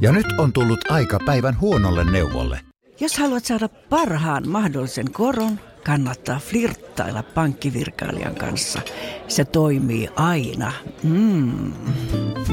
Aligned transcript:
Ja 0.00 0.12
nyt 0.12 0.26
on 0.38 0.52
tullut 0.52 0.90
aika 0.90 1.18
päivän 1.26 1.60
huonolle 1.60 2.10
neuvolle. 2.10 2.60
Jos 3.00 3.18
haluat 3.18 3.44
saada 3.44 3.68
parhaan 3.68 4.48
mahdollisen 4.48 5.12
koron, 5.12 5.60
kannattaa 5.84 6.38
flirttailla 6.38 7.22
pankkivirkailijan 7.22 8.34
kanssa. 8.34 8.80
Se 9.28 9.44
toimii 9.44 10.08
aina. 10.16 10.72
Mm. 11.02 11.72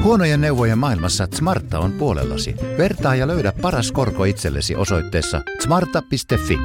Huonojen 0.02 0.40
neuvojen 0.40 0.78
maailmassa 0.78 1.28
Smarta 1.34 1.78
on 1.78 1.92
puolellasi. 1.92 2.54
Vertaa 2.78 3.14
ja 3.14 3.26
löydä 3.26 3.52
paras 3.62 3.92
korko 3.92 4.24
itsellesi 4.24 4.76
osoitteessa 4.76 5.42
smarta.fi. 5.60 6.58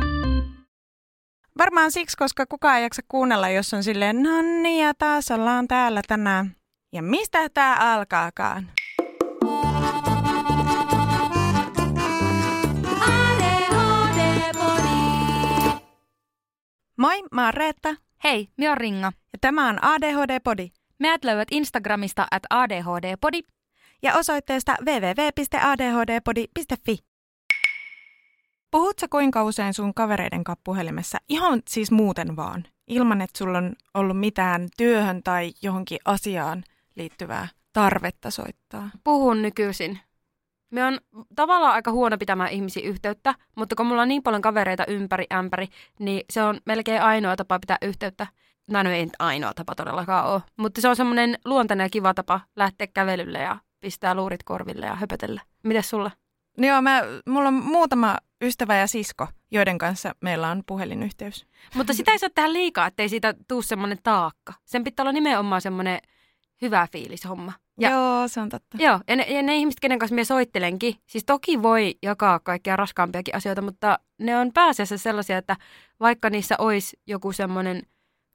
Varmaan 1.58 1.92
siksi, 1.92 2.18
koska 2.18 2.46
kukaan 2.46 2.78
ei 2.78 2.84
jaksa 2.84 3.02
kuunnella, 3.08 3.50
jos 3.50 3.74
on 3.74 3.84
silleen, 3.84 4.24
no 4.24 4.42
niin, 4.42 4.86
ja 4.86 4.94
taas 4.94 5.32
ollaan 5.32 5.68
täällä 5.68 6.02
tänään. 6.08 6.56
Ja 6.94 7.02
mistä 7.02 7.50
tämä 7.50 7.78
alkaakaan? 7.80 8.68
Moi, 16.98 17.24
mä 17.32 17.46
oon 17.46 17.54
Reetta. 17.54 17.96
Hei, 18.24 18.50
mä 18.58 18.68
oon 18.68 18.78
Ringa. 18.78 19.12
Ja 19.34 19.40
tämä 19.42 19.70
on 19.70 19.84
ADHD-podi. 19.84 20.72
Meidät 21.00 21.24
löydät 21.24 21.48
Instagramista 21.52 22.28
at 22.32 22.44
ADHD-podi. 22.50 23.42
Ja 24.04 24.14
osoitteesta 24.14 24.76
www.adhdpodi.fi. 24.86 26.98
Puhut 28.72 29.00
sä 29.00 29.08
kuinka 29.08 29.44
usein 29.44 29.74
sun 29.74 29.94
kavereiden 29.94 30.44
kanssa 30.44 30.62
puhelimessa? 30.64 31.18
Ihan 31.30 31.62
siis 31.70 31.92
muuten 31.92 32.36
vaan. 32.36 32.66
Ilman, 32.88 33.22
että 33.22 33.38
sulla 33.38 33.58
on 33.58 33.74
ollut 33.94 34.20
mitään 34.20 34.70
työhön 34.78 35.24
tai 35.24 35.54
johonkin 35.62 36.00
asiaan 36.06 36.64
liittyvää 36.96 37.48
tarvetta 37.74 38.32
soittaa. 38.32 38.90
Puhun 39.04 39.42
nykyisin. 39.42 40.00
Me 40.70 40.86
on 40.86 41.00
tavallaan 41.36 41.74
aika 41.74 41.92
huono 41.92 42.18
pitämään 42.18 42.52
ihmisiä 42.52 42.90
yhteyttä, 42.90 43.36
mutta 43.56 43.76
kun 43.76 43.86
mulla 43.86 44.02
on 44.02 44.08
niin 44.08 44.24
paljon 44.24 44.42
kavereita 44.42 44.86
ympäri 44.88 45.26
ämpäri, 45.34 45.68
niin 46.00 46.22
se 46.30 46.44
on 46.44 46.60
melkein 46.66 47.02
ainoa 47.02 47.36
tapa 47.36 47.60
pitää 47.60 47.78
yhteyttä. 47.82 48.28
No, 48.72 48.84
no 48.84 48.90
ei 48.90 49.08
ainoa 49.20 49.54
tapa 49.54 49.76
todellakaan 49.76 50.28
ole, 50.28 50.42
mutta 50.58 50.82
se 50.82 50.90
on 50.90 50.96
semmoinen 50.96 51.38
luontainen 51.46 51.86
ja 51.86 51.90
kiva 51.90 52.14
tapa 52.14 52.40
lähteä 52.56 52.88
kävelylle 52.88 53.40
ja 53.40 53.58
pistää 53.80 54.16
luurit 54.16 54.44
korville 54.44 54.86
ja 54.86 54.96
höpötellä. 54.96 55.42
Mites 55.64 55.90
sulla? 55.90 56.12
No 56.58 56.68
joo, 56.68 56.82
mä, 56.82 57.02
mulla 57.26 57.48
on 57.48 57.54
muutama 57.54 58.18
ystävä 58.42 58.76
ja 58.76 58.88
sisko, 58.88 59.28
joiden 59.52 59.78
kanssa 59.78 60.16
meillä 60.22 60.52
on 60.52 60.64
puhelinyhteys. 60.66 61.46
Mutta 61.76 61.94
sitä 61.94 62.12
ei 62.12 62.20
saa 62.20 62.30
tehdä 62.36 62.54
liikaa, 62.54 62.88
ettei 62.88 63.10
siitä 63.10 63.34
tuu 63.48 63.62
semmoinen 63.62 63.98
taakka. 64.04 64.54
Sen 64.66 64.84
pitää 64.84 65.04
olla 65.04 65.12
nimenomaan 65.12 65.62
semmoinen 65.62 66.00
hyvä 66.62 66.88
fiilis 66.92 67.26
homma. 67.26 67.54
Ja, 67.80 67.90
joo, 67.90 68.28
se 68.28 68.42
on 68.42 68.50
totta. 68.50 68.78
Joo, 68.80 69.00
ja 69.08 69.16
ne, 69.16 69.24
ja 69.24 69.42
ne 69.42 69.56
ihmiset, 69.56 69.80
kenen 69.80 70.00
kanssa 70.00 70.16
minä 70.16 70.24
soittelenkin, 70.24 70.96
siis 71.08 71.26
toki 71.26 71.62
voi 71.62 71.96
jakaa 72.04 72.40
kaikkia 72.40 72.76
raskaampiakin 72.76 73.36
asioita, 73.36 73.62
mutta 73.62 74.00
ne 74.20 74.38
on 74.38 74.52
pääasiassa 74.54 74.98
sellaisia, 74.98 75.38
että 75.38 75.58
vaikka 76.00 76.30
niissä 76.30 76.56
olisi 76.60 77.00
joku 77.08 77.32
semmoinen 77.32 77.84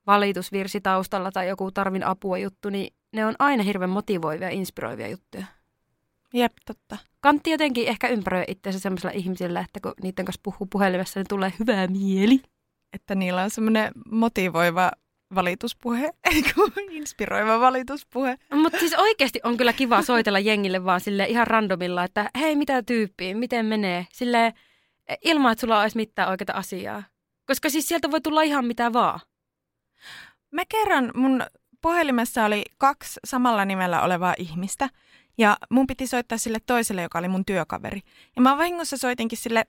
valitusvirsi 0.06 0.80
taustalla 0.80 1.32
tai 1.32 1.48
joku 1.48 1.70
tarvin 1.70 2.06
apua 2.06 2.38
juttu, 2.38 2.70
niin 2.70 2.94
ne 3.12 3.26
on 3.26 3.34
aina 3.38 3.62
hirveän 3.62 3.90
motivoivia 3.90 4.48
ja 4.48 4.54
inspiroivia 4.54 5.08
juttuja. 5.08 5.44
Jep, 6.34 6.52
totta. 6.66 6.96
Kantti 7.20 7.50
jotenkin 7.50 7.88
ehkä 7.88 8.08
ympäröi 8.08 8.44
itseänsä 8.48 8.78
semmoisella 8.80 9.14
ihmisillä, 9.14 9.60
että 9.60 9.80
kun 9.80 9.94
niiden 10.02 10.24
kanssa 10.24 10.40
puhuu 10.42 10.68
puhelimessa, 10.70 11.20
niin 11.20 11.28
tulee 11.28 11.52
hyvää 11.58 11.86
mieli. 11.86 12.42
Että 12.92 13.14
niillä 13.14 13.42
on 13.42 13.50
semmoinen 13.50 13.92
motivoiva 14.10 14.90
valituspuhe, 15.34 16.10
eikö 16.34 16.50
inspiroiva 16.90 17.60
valituspuhe. 17.60 18.38
Mutta 18.54 18.78
siis 18.78 18.94
oikeasti 18.94 19.40
on 19.44 19.56
kyllä 19.56 19.72
kiva 19.72 20.02
soitella 20.02 20.38
jengille 20.38 20.84
vaan 20.84 21.00
sille 21.00 21.24
ihan 21.24 21.46
randomilla, 21.46 22.04
että 22.04 22.30
hei 22.40 22.56
mitä 22.56 22.82
tyyppiä, 22.82 23.34
miten 23.34 23.66
menee, 23.66 24.06
sille 24.12 24.54
ilman, 25.24 25.52
että 25.52 25.60
sulla 25.60 25.80
olisi 25.80 25.96
mitään 25.96 26.28
oikeaa 26.28 26.58
asiaa. 26.58 27.02
Koska 27.46 27.70
siis 27.70 27.88
sieltä 27.88 28.10
voi 28.10 28.20
tulla 28.20 28.42
ihan 28.42 28.64
mitä 28.64 28.92
vaan. 28.92 29.20
Mä 30.50 30.62
kerran 30.68 31.10
mun 31.14 31.42
puhelimessa 31.82 32.44
oli 32.44 32.62
kaksi 32.78 33.20
samalla 33.24 33.64
nimellä 33.64 34.02
olevaa 34.02 34.34
ihmistä 34.38 34.88
ja 35.38 35.56
mun 35.70 35.86
piti 35.86 36.06
soittaa 36.06 36.38
sille 36.38 36.58
toiselle, 36.66 37.02
joka 37.02 37.18
oli 37.18 37.28
mun 37.28 37.44
työkaveri. 37.44 38.00
Ja 38.36 38.42
mä 38.42 38.58
vahingossa 38.58 38.96
soitinkin 38.96 39.38
sille 39.38 39.66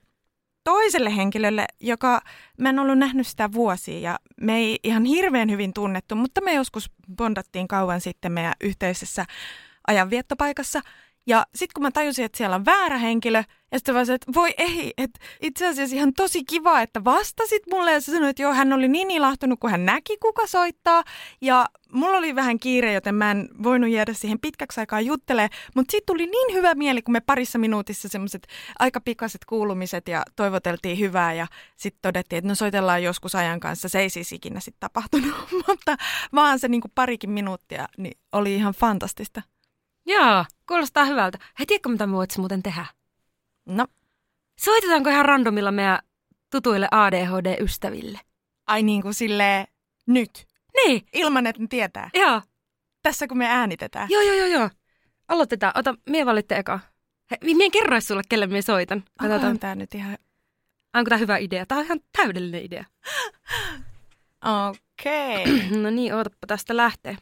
toiselle 0.64 1.16
henkilölle, 1.16 1.66
joka 1.80 2.20
mä 2.58 2.68
en 2.68 2.78
ollut 2.78 2.98
nähnyt 2.98 3.26
sitä 3.26 3.52
vuosia 3.52 3.98
ja 3.98 4.18
me 4.40 4.56
ei 4.56 4.78
ihan 4.82 5.04
hirveän 5.04 5.50
hyvin 5.50 5.72
tunnettu, 5.72 6.16
mutta 6.16 6.40
me 6.40 6.54
joskus 6.54 6.90
bondattiin 7.16 7.68
kauan 7.68 8.00
sitten 8.00 8.32
meidän 8.32 8.54
yhteisessä 8.60 9.24
ajanviettopaikassa. 9.86 10.80
Ja 11.26 11.46
sitten 11.54 11.74
kun 11.74 11.82
mä 11.82 11.90
tajusin, 11.90 12.24
että 12.24 12.38
siellä 12.38 12.56
on 12.56 12.64
väärä 12.64 12.98
henkilö, 12.98 13.42
ja 13.72 13.78
sitten 13.78 13.94
vaan 13.94 14.06
se, 14.06 14.14
että 14.14 14.32
voi 14.34 14.50
ei, 14.58 14.92
että 14.98 15.20
itse 15.40 15.68
asiassa 15.68 15.96
ihan 15.96 16.12
tosi 16.14 16.44
kiva, 16.44 16.80
että 16.80 17.04
vastasit 17.04 17.62
mulle. 17.70 17.92
Ja 17.92 18.00
sä 18.00 18.12
sanoit, 18.12 18.30
että 18.30 18.42
joo, 18.42 18.52
hän 18.52 18.72
oli 18.72 18.88
niin 18.88 19.10
ilahtunut, 19.10 19.60
kun 19.60 19.70
hän 19.70 19.86
näki, 19.86 20.16
kuka 20.18 20.46
soittaa. 20.46 21.02
Ja 21.40 21.66
mulla 21.92 22.16
oli 22.16 22.34
vähän 22.34 22.58
kiire, 22.58 22.92
joten 22.92 23.14
mä 23.14 23.30
en 23.30 23.48
voinut 23.62 23.90
jäädä 23.90 24.12
siihen 24.12 24.38
pitkäksi 24.40 24.80
aikaa 24.80 25.00
juttelee. 25.00 25.48
Mutta 25.74 25.90
siitä 25.90 26.06
tuli 26.06 26.26
niin 26.26 26.54
hyvä 26.54 26.74
mieli, 26.74 27.02
kun 27.02 27.12
me 27.12 27.20
parissa 27.20 27.58
minuutissa 27.58 28.08
semmoiset 28.08 28.46
aika 28.78 29.00
pikaiset 29.00 29.44
kuulumiset 29.44 30.08
ja 30.08 30.22
toivoteltiin 30.36 30.98
hyvää. 30.98 31.32
Ja 31.32 31.46
sitten 31.76 32.02
todettiin, 32.02 32.38
että 32.38 32.48
no 32.48 32.54
soitellaan 32.54 33.02
joskus 33.02 33.34
ajan 33.34 33.60
kanssa. 33.60 33.88
Se 33.88 34.00
ei 34.00 34.10
siis 34.10 34.32
ikinä 34.32 34.60
sitten 34.60 34.80
tapahtunut, 34.80 35.34
mutta 35.68 35.96
vaan 36.34 36.58
se 36.58 36.68
niinku 36.68 36.88
parikin 36.94 37.30
minuuttia 37.30 37.88
niin 37.98 38.18
oli 38.32 38.54
ihan 38.54 38.74
fantastista. 38.74 39.42
Joo, 40.06 40.44
kuulostaa 40.68 41.04
hyvältä. 41.04 41.38
Hei, 41.58 41.66
tiedätkö 41.66 41.88
mitä 41.88 42.06
me 42.06 42.12
voitaisiin 42.16 42.42
muuten 42.42 42.62
tehdä? 42.62 42.86
No, 43.66 43.86
Soitetaanko 44.60 45.10
ihan 45.10 45.24
randomilla 45.24 45.72
meidän 45.72 45.98
tutuille 46.50 46.88
ADHD-ystäville? 46.90 48.20
ai 48.66 48.82
niin 48.82 49.02
kuin 49.02 49.14
silleen 49.14 49.66
nyt, 50.06 50.46
Niin, 50.74 51.06
ilman 51.12 51.46
että 51.46 51.62
ne 51.62 51.68
tietää. 51.68 52.10
joo. 52.14 52.42
Tässä 53.02 53.26
kun 53.26 53.38
me 53.38 53.46
äänitetään. 53.46 54.08
Joo, 54.10 54.22
joo, 54.22 54.34
joo, 54.34 54.46
joo. 54.46 54.70
Aloitetaan. 55.28 55.72
Ota, 55.78 55.94
mie 56.08 56.26
valitte 56.26 56.56
eka. 56.56 56.80
Hei, 57.30 57.54
mie 57.54 57.70
kerrois 57.70 58.08
sulle, 58.08 58.22
kelle 58.28 58.46
mie 58.46 58.62
soitan. 58.62 59.04
Onkohan 59.22 59.58
tää 59.58 59.74
nyt 59.74 59.94
ihan... 59.94 60.18
Onko 60.94 61.08
tää 61.08 61.18
hyvä 61.18 61.36
idea? 61.36 61.66
Tää 61.66 61.78
on 61.78 61.84
ihan 61.84 62.00
täydellinen 62.16 62.64
idea. 62.64 62.84
Okei. 64.68 65.42
Okay. 65.42 65.68
No 65.82 65.90
niin, 65.90 66.14
ootappa 66.14 66.46
tästä 66.46 66.76
lähtee. 66.76 67.16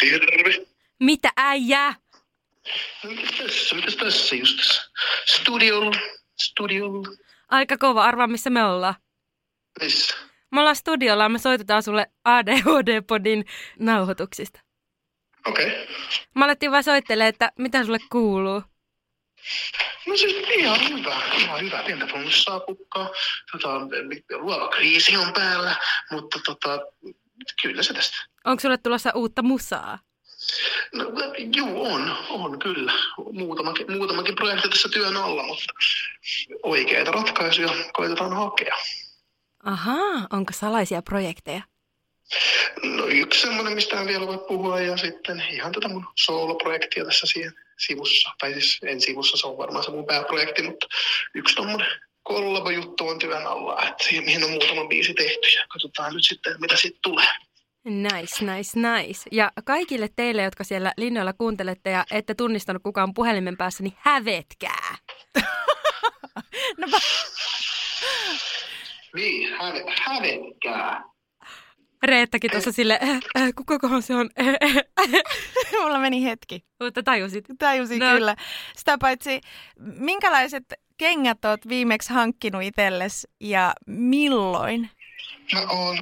Terve. 0.00 0.66
Mitä 1.00 1.32
äijää? 1.36 1.94
Mitäs 3.04 3.38
tässä, 3.38 3.76
mitäs 3.76 3.96
tässä 3.96 4.36
just 4.36 4.56
tässä? 4.56 4.82
Studiolla, 5.26 5.98
studiolla. 6.42 7.08
Aika 7.48 7.78
kova, 7.78 8.04
arvaa 8.04 8.26
missä 8.26 8.50
me 8.50 8.64
ollaan. 8.64 8.94
Missä? 9.80 10.14
Me 10.52 10.60
ollaan 10.60 10.76
studiolla 10.76 11.22
ja 11.22 11.28
me 11.28 11.38
soitetaan 11.38 11.82
sulle 11.82 12.06
ADHD-podin 12.24 13.44
nauhoituksista. 13.78 14.60
Okei. 15.46 15.66
Okay. 15.66 15.94
Mä 16.34 16.44
alettiin 16.44 16.72
vaan 16.72 16.84
soittelemaan, 16.84 17.28
että 17.28 17.52
mitä 17.58 17.84
sulle 17.84 17.98
kuuluu. 18.12 18.62
No 20.06 20.16
siis 20.16 20.48
ihan 20.48 20.88
hyvä, 20.88 21.22
ihan 21.38 21.60
hyvä. 21.60 21.82
Pientä 21.82 22.06
flunssaa 22.06 22.60
pukkaa. 22.60 23.10
Tota, 23.52 23.68
luova 24.38 24.68
kriisi 24.68 25.16
on 25.16 25.32
päällä, 25.32 25.76
mutta 26.10 26.38
tota, 26.44 26.78
kyllä 27.62 27.82
se 27.82 27.94
tästä. 27.94 28.16
Onko 28.44 28.60
sulle 28.60 28.78
tulossa 28.78 29.10
uutta 29.14 29.42
musaa? 29.42 29.98
No, 30.92 31.04
juu, 31.56 31.84
on, 31.84 32.16
on 32.28 32.58
kyllä. 32.58 32.92
Muutamakin, 33.32 33.92
muutamakin 33.92 34.34
projekti 34.34 34.68
tässä 34.68 34.88
työn 34.88 35.16
alla, 35.16 35.42
mutta 35.42 35.72
oikeita 36.62 37.10
ratkaisuja 37.10 37.68
koitetaan 37.92 38.32
hakea. 38.36 38.76
Ahaa, 39.64 40.26
onko 40.32 40.52
salaisia 40.52 41.02
projekteja? 41.02 41.62
No 42.82 43.06
yksi 43.06 43.40
semmoinen, 43.40 43.72
mistä 43.72 44.00
en 44.00 44.06
vielä 44.06 44.26
voi 44.26 44.38
puhua, 44.38 44.80
ja 44.80 44.96
sitten 44.96 45.44
ihan 45.50 45.72
tätä 45.72 45.88
mun 45.88 46.06
sooloprojektia 46.14 47.04
tässä 47.04 47.26
siihen 47.26 47.52
sivussa. 47.78 48.30
Tai 48.40 48.52
siis 48.52 48.78
en 48.82 49.00
sivussa, 49.00 49.36
se 49.36 49.46
on 49.46 49.58
varmaan 49.58 49.84
se 49.84 49.90
mun 49.90 50.06
pääprojekti, 50.06 50.62
mutta 50.62 50.86
yksi 51.34 51.54
tommonen 51.54 51.86
kollabo-juttu 52.22 53.08
on 53.08 53.18
työn 53.18 53.46
alla, 53.46 53.82
että 53.82 54.04
siihen, 54.04 54.24
mihin 54.24 54.44
on 54.44 54.50
muutama 54.50 54.84
biisi 54.84 55.14
tehty, 55.14 55.48
ja 55.48 55.66
katsotaan 55.68 56.14
nyt 56.14 56.24
sitten, 56.24 56.60
mitä 56.60 56.76
siitä 56.76 56.98
tulee. 57.02 57.28
Nice, 57.84 58.44
nice, 58.54 58.80
nice. 58.80 59.22
Ja 59.32 59.52
kaikille 59.64 60.08
teille, 60.16 60.42
jotka 60.42 60.64
siellä 60.64 60.92
linjoilla 60.96 61.32
kuuntelette 61.32 61.90
ja 61.90 62.04
ette 62.10 62.34
tunnistanut 62.34 62.82
kukaan 62.82 63.14
puhelimen 63.14 63.56
päässä, 63.56 63.82
niin 63.82 63.94
hävetkää. 63.98 64.96
No, 66.78 66.86
va- 66.92 66.98
Niin, 69.14 69.54
häve, 69.60 69.84
hävetkää. 70.02 71.02
Reettakin 72.02 72.50
tuossa 72.50 72.72
sille, 72.72 72.98
äh, 73.02 73.20
äh, 73.42 73.48
kukakohan 73.56 74.02
se 74.02 74.14
on? 74.14 74.30
Äh, 74.40 74.48
äh. 75.14 75.22
mulla 75.82 75.98
meni 75.98 76.24
hetki. 76.24 76.64
Mutta 76.82 77.02
tajusit. 77.02 77.44
Tajusin 77.58 77.98
No. 77.98 78.06
no. 78.06 78.12
kyllä. 78.14 78.36
Sitä 78.76 78.98
paitsi, 78.98 79.40
minkälaiset 79.98 80.64
kengät 80.96 81.44
oot 81.44 81.68
viimeksi 81.68 82.12
hankkinut 82.12 82.62
itsellesi 82.62 83.28
ja 83.40 83.72
milloin? 83.86 84.90
Mä 85.54 85.60
oon 85.68 85.98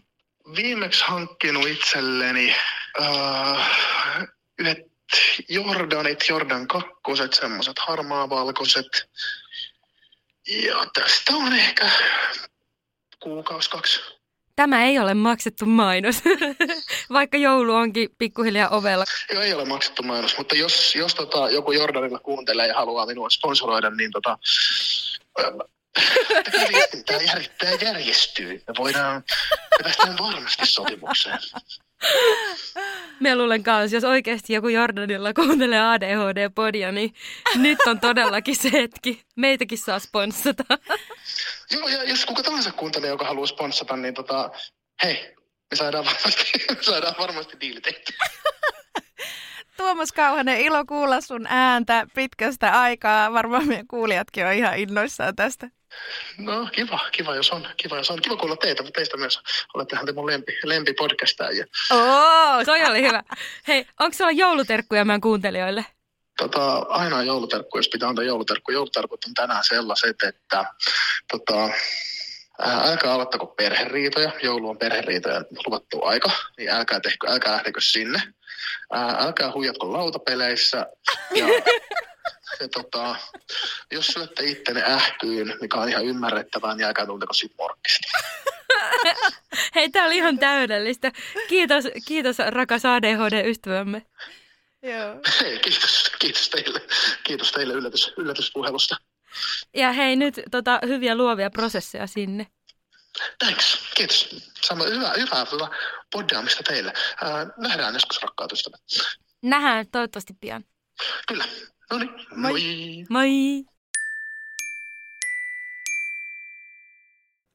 viimeksi 0.56 1.04
hankkinut 1.04 1.66
itselleni 1.66 2.54
uh, 3.00 3.58
yhdet 4.58 4.92
Jordanit, 5.48 6.28
Jordan 6.28 6.68
kakkoset, 6.68 7.32
semmoiset 7.32 7.78
harmaa-valkoiset. 7.78 9.10
Ja 10.48 10.86
tästä 10.94 11.32
on 11.32 11.52
ehkä 11.52 11.90
kuukausi 13.20 13.70
kaksi. 13.70 14.00
Tämä 14.56 14.84
ei 14.84 14.98
ole 14.98 15.14
maksettu 15.14 15.66
mainos, 15.66 16.16
vaikka 17.12 17.36
joulu 17.36 17.74
onkin 17.74 18.08
pikkuhiljaa 18.18 18.68
ovella. 18.68 19.04
Joo, 19.32 19.42
ei 19.42 19.54
ole 19.54 19.64
maksettu 19.64 20.02
mainos, 20.02 20.38
mutta 20.38 20.56
jos, 20.56 20.94
jos 20.96 21.14
tota, 21.14 21.50
joku 21.50 21.72
Jordanilla 21.72 22.18
kuuntelee 22.18 22.66
ja 22.66 22.74
haluaa 22.74 23.06
minua 23.06 23.30
sponsoroida, 23.30 23.90
niin 23.90 24.10
tota, 24.10 24.38
tämä 27.06 27.22
järjestää 27.22 27.70
järjestyy. 27.82 28.62
Me 28.68 28.74
voidaan, 28.78 29.24
me 29.50 29.82
päästään 29.82 30.16
varmasti 30.18 30.66
sopimukseen. 30.66 31.38
Me 33.20 33.36
luulen 33.36 33.62
kanssa, 33.62 33.96
jos 33.96 34.04
oikeasti 34.04 34.52
joku 34.52 34.68
Jordanilla 34.68 35.34
kuuntelee 35.34 35.80
ADHD-podia, 35.80 36.92
niin 36.92 37.14
nyt 37.54 37.78
on 37.86 38.00
todellakin 38.00 38.56
se 38.56 38.72
hetki. 38.72 39.22
Meitäkin 39.36 39.78
saa 39.78 39.98
sponssata. 39.98 40.64
Joo, 41.70 41.88
ja 41.88 42.04
jos 42.04 42.26
kuka 42.26 42.42
tahansa 42.42 42.72
kuuntelee, 42.72 43.10
joka 43.10 43.24
haluaa 43.24 43.46
sponssata, 43.46 43.96
niin 43.96 44.14
tota, 44.14 44.50
hei, 45.02 45.34
me 45.70 45.76
saadaan 45.76 46.04
varmasti, 46.04 46.52
me 46.70 46.82
saadaan 46.82 47.14
varmasti 47.18 47.56
diili 47.60 47.80
tehty. 47.80 48.12
Tuomas 49.82 50.12
Kauhanen, 50.12 50.60
ilo 50.60 50.84
kuulla 50.84 51.20
sun 51.20 51.46
ääntä 51.46 52.06
pitkästä 52.14 52.80
aikaa. 52.80 53.32
Varmaan 53.32 53.68
meidän 53.68 53.86
kuulijatkin 53.86 54.46
on 54.46 54.52
ihan 54.52 54.78
innoissaan 54.78 55.36
tästä. 55.36 55.70
No 56.38 56.68
kiva, 56.72 57.00
kiva 57.12 57.36
jos 57.36 57.50
on. 57.50 57.68
Kiva 57.76 57.96
jos 57.96 58.10
on. 58.10 58.22
Kiva 58.22 58.36
kuulla 58.36 58.56
teitä, 58.56 58.82
mutta 58.82 58.98
teistä 58.98 59.16
myös. 59.16 59.40
Olettehan 59.74 60.06
te 60.06 60.12
mun 60.12 60.26
lempi, 60.26 60.52
lempi 60.64 60.94
podcastajia. 60.94 61.66
Oo, 61.90 62.64
toi 62.64 62.84
oli 62.84 63.02
hyvä. 63.02 63.22
Hei, 63.68 63.86
onko 64.00 64.16
sulla 64.16 64.30
jouluterkkuja 64.30 65.04
meidän 65.04 65.20
kuuntelijoille? 65.20 65.86
Tota, 66.38 66.78
ainoa 66.78 67.22
jouluterkku, 67.22 67.78
jos 67.78 67.88
pitää 67.88 68.08
antaa 68.08 68.24
jouluterkku. 68.24 68.72
Jouluterkut 68.72 69.24
on 69.24 69.34
tänään 69.34 69.64
sellaiset, 69.64 70.22
että 70.22 70.64
tota, 71.30 71.68
älkää 72.60 73.12
aloittako 73.12 73.46
perheriitoja. 73.46 74.30
Joulu 74.42 74.70
on 74.70 74.78
perheriitoja 74.78 75.44
luvattu 75.66 76.04
aika, 76.04 76.30
niin 76.58 76.70
älkää, 76.70 77.00
tehkö, 77.00 77.30
älkää 77.30 77.52
lähtekö 77.52 77.80
sinne. 77.80 78.22
Älkää 78.92 79.52
huijatko 79.52 79.92
lautapeleissä. 79.92 80.86
Ja 81.34 81.46
ja 82.60 82.68
tota, 82.68 83.16
jos 83.92 84.06
syötte 84.06 84.44
ittenne 84.44 84.82
ähkyyn, 84.82 85.54
mikä 85.60 85.76
on 85.76 85.88
ihan 85.88 86.04
ymmärrettävää, 86.04 86.74
niin 86.74 86.86
älkää 86.86 87.06
tunteko 87.06 87.32
siitä 87.32 87.54
morkkista. 87.58 88.08
Hei, 89.74 89.90
tää 89.90 90.06
oli 90.06 90.16
ihan 90.16 90.38
täydellistä. 90.38 91.12
Kiitos, 91.48 91.84
kiitos 92.06 92.36
rakas 92.38 92.84
ADHD-ystävämme. 92.84 94.02
Joo. 94.82 95.20
Hei, 95.40 95.58
kiitos, 95.58 96.12
kiitos 96.18 96.48
teille. 96.50 96.80
Kiitos 97.24 97.52
teille 97.52 97.74
yllätys, 97.74 98.12
yllätyspuhelusta. 98.16 98.96
Ja 99.74 99.92
hei, 99.92 100.16
nyt 100.16 100.40
tota, 100.50 100.78
hyviä 100.86 101.14
luovia 101.14 101.50
prosesseja 101.50 102.06
sinne. 102.06 102.46
Thanks, 103.38 103.92
kiitos. 103.94 104.28
Sama, 104.60 104.84
hyvä, 104.84 105.12
hyvä, 105.16 105.46
hyvä 105.52 105.68
poddaamista 106.12 106.62
teille. 106.62 106.92
Äh, 107.22 107.46
nähdään 107.56 107.94
joskus, 107.94 108.22
rakkaat 108.22 108.52
ystävät. 108.52 108.80
Nähdään 109.42 109.86
toivottavasti 109.92 110.34
pian. 110.40 110.64
Kyllä. 111.28 111.44
No 111.90 111.98
niin, 111.98 112.10
moi. 112.36 112.52
moi. 112.52 113.04
Moi! 113.10 113.64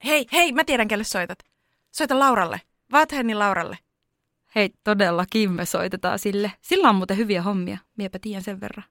Hei, 0.05 0.25
hei, 0.33 0.51
mä 0.51 0.63
tiedän 0.63 0.87
kelle 0.87 1.03
soitat. 1.03 1.39
Soita 1.91 2.19
Lauralle. 2.19 2.61
Vaathennin 2.91 3.39
Lauralle. 3.39 3.77
Hei, 4.55 4.69
todellakin 4.83 5.51
me 5.51 5.65
soitetaan 5.65 6.19
sille. 6.19 6.51
Sillä 6.61 6.89
on 6.89 6.95
muuten 6.95 7.17
hyviä 7.17 7.41
hommia. 7.41 7.77
Miepä 7.97 8.19
tiedän 8.19 8.43
sen 8.43 8.61
verran. 8.61 8.85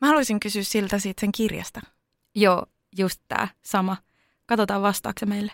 Mä 0.00 0.06
haluaisin 0.06 0.40
kysyä 0.40 0.62
siltä 0.62 0.98
siitä 0.98 1.20
sen 1.20 1.32
kirjasta. 1.32 1.80
Joo, 2.34 2.66
just 2.96 3.20
tää 3.28 3.48
sama. 3.62 3.96
Katsotaan 4.46 4.82
vastaakse 4.82 5.26
meille. 5.26 5.52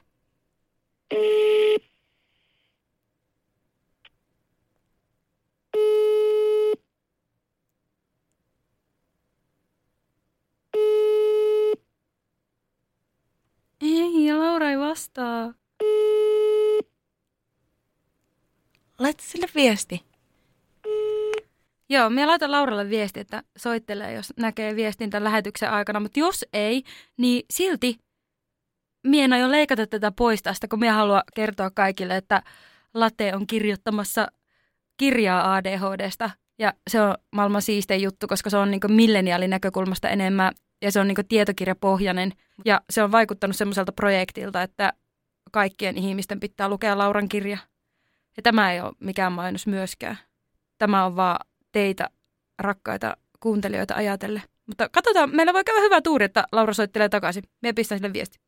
Ei, 13.81 14.25
ja 14.27 14.39
Laura 14.39 14.71
ei 14.71 14.79
vastaa. 14.79 15.55
Laita 18.99 19.23
sille 19.27 19.47
viesti. 19.55 20.05
Joo, 21.89 22.11
minä 22.11 22.27
laitan 22.27 22.51
Lauralle 22.51 22.91
viesti, 22.91 23.21
että 23.21 23.43
soittelee, 23.57 24.13
jos 24.13 24.33
näkee 24.37 24.77
viestin 24.77 25.11
tämän 25.11 25.25
lähetyksen 25.25 25.71
aikana. 25.71 26.01
Mutta 26.01 26.21
jos 26.21 26.45
ei, 26.53 26.83
niin 27.17 27.47
silti 27.51 27.99
minä 29.05 29.39
jo 29.39 29.51
leikata 29.51 29.87
tätä 29.87 30.13
pois 30.13 30.43
tästä, 30.43 30.69
kun 30.69 30.79
minä 30.79 30.93
haluan 30.93 31.23
kertoa 31.35 31.71
kaikille, 31.71 32.17
että 32.17 32.43
Late 32.95 33.35
on 33.35 33.47
kirjoittamassa 33.47 34.27
kirjaa 34.97 35.55
ADHDsta. 35.55 36.31
Ja 36.59 36.73
se 36.91 37.01
on 37.01 37.15
maailman 37.33 37.63
siistein 37.63 38.03
juttu, 38.03 38.27
koska 38.27 38.51
se 38.51 38.57
on 38.57 38.71
niin 38.71 38.81
milleniaalin 38.89 39.51
näkökulmasta 39.51 40.09
enemmän 40.09 40.53
ja 40.83 40.93
se 40.93 41.01
on 41.01 41.09
niin 41.09 41.27
tietokirjapohjainen. 41.29 42.33
Ja 42.65 42.81
se 42.91 43.03
on 43.03 43.13
vaikuttanut 43.13 43.57
semmoiselta 43.57 43.93
projektilta, 43.93 44.63
että 44.63 44.93
kaikkien 45.53 45.99
ihmisten 45.99 46.41
pitää 46.41 46.69
lukea 46.69 46.99
Lauran 46.99 47.29
kirja. 47.29 47.59
Ja 48.37 48.43
tämä 48.43 48.73
ei 48.73 48.81
ole 48.81 48.93
mikään 49.01 49.33
mainos 49.33 49.67
myöskään. 49.67 50.19
Tämä 50.79 51.05
on 51.05 51.17
vaan 51.17 51.47
teitä, 51.73 52.11
rakkaita 52.59 53.17
kuuntelijoita 53.41 53.95
ajatelle. 53.95 54.43
Mutta 54.67 54.89
katsotaan, 54.89 55.37
meillä 55.37 55.53
voi 55.53 55.65
käydä 55.65 55.81
hyvä 55.81 56.01
tuuri, 56.01 56.25
että 56.25 56.45
Laura 56.53 56.73
soittelee 56.73 57.09
takaisin. 57.09 57.45
Me 57.63 57.73
pistän 57.73 57.99
sille 57.99 58.13
viesti. 58.13 58.44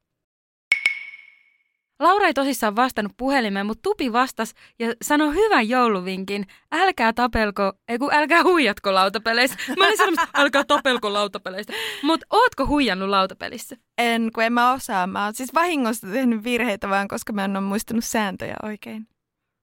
Laura 2.01 2.27
ei 2.27 2.35
tosissaan 2.35 2.77
vastannut 2.77 3.13
puhelimeen, 3.17 3.67
mutta 3.67 3.83
Tupi 3.83 4.13
vastasi 4.13 4.55
ja 4.79 4.95
sanoi 5.03 5.35
hyvän 5.35 5.69
jouluvinkin. 5.69 6.47
Älkää 6.73 7.13
tapelko, 7.13 7.73
ei 7.89 7.99
kun 7.99 8.15
älkää 8.15 8.43
huijatko 8.43 8.95
lautapeleissä. 8.95 9.57
Mä 9.79 9.85
olin 9.87 9.97
sanonut, 9.97 10.21
älkää 10.35 10.65
tapelko 10.65 11.13
lautapeleistä. 11.13 11.73
Mutta 12.03 12.27
ootko 12.31 12.67
huijannut 12.67 13.09
lautapelissä? 13.09 13.77
En, 13.99 14.31
kun 14.35 14.45
en 14.45 14.53
mä 14.53 14.73
osaa. 14.73 15.07
Mä 15.07 15.25
oon 15.25 15.35
siis 15.35 15.55
vahingossa 15.55 16.07
tehnyt 16.13 16.45
virheitä 16.45 16.89
vaan, 16.89 17.09
koska 17.09 17.33
mä 17.33 17.45
en 17.45 17.57
ole 17.57 17.65
muistanut 17.67 18.05
sääntöjä 18.05 18.57
oikein. 18.63 19.09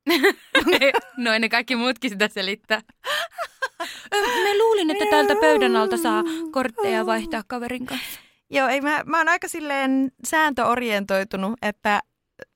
no 1.17 1.31
ne 1.39 1.49
kaikki 1.49 1.75
muutkin 1.75 2.09
sitä 2.09 2.27
selittää. 2.27 2.81
Me 4.43 4.57
luulin, 4.57 4.91
että 4.91 5.05
tältä 5.09 5.35
pöydän 5.35 5.75
alta 5.75 5.97
saa 5.97 6.23
kortteja 6.51 7.05
vaihtaa 7.05 7.43
kaverin 7.47 7.85
kanssa. 7.85 8.19
Joo, 8.49 8.67
ei, 8.67 8.81
mä, 8.81 9.03
mä 9.05 9.17
oon 9.17 9.29
aika 9.29 9.47
silleen 9.47 10.11
sääntöorientoitunut, 10.25 11.53
että 11.61 12.01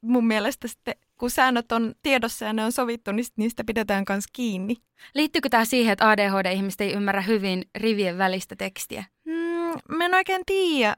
mun 0.02 0.28
mielestä 0.28 0.68
sitten, 0.68 0.96
kun 1.18 1.30
säännöt 1.30 1.72
on 1.72 1.96
tiedossa 2.04 2.46
ja 2.46 2.54
ne 2.54 2.66
on 2.66 2.72
sovittu, 2.72 3.12
niin 3.12 3.26
niistä 3.36 3.64
pidetään 3.64 4.06
myös 4.10 4.26
kiinni. 4.34 4.76
Liittyykö 5.14 5.50
tämä 5.50 5.66
siihen, 5.66 5.94
että 5.94 6.10
ADHD-ihmiset 6.10 6.82
ei 6.82 6.94
ymmärrä 6.94 7.22
hyvin 7.22 7.66
rivien 7.76 8.18
välistä 8.18 8.56
tekstiä? 8.56 9.04
Mm, 9.26 9.96
mä 9.98 10.06
en 10.06 10.14
oikein 10.14 10.42
tiedä, 10.46 10.96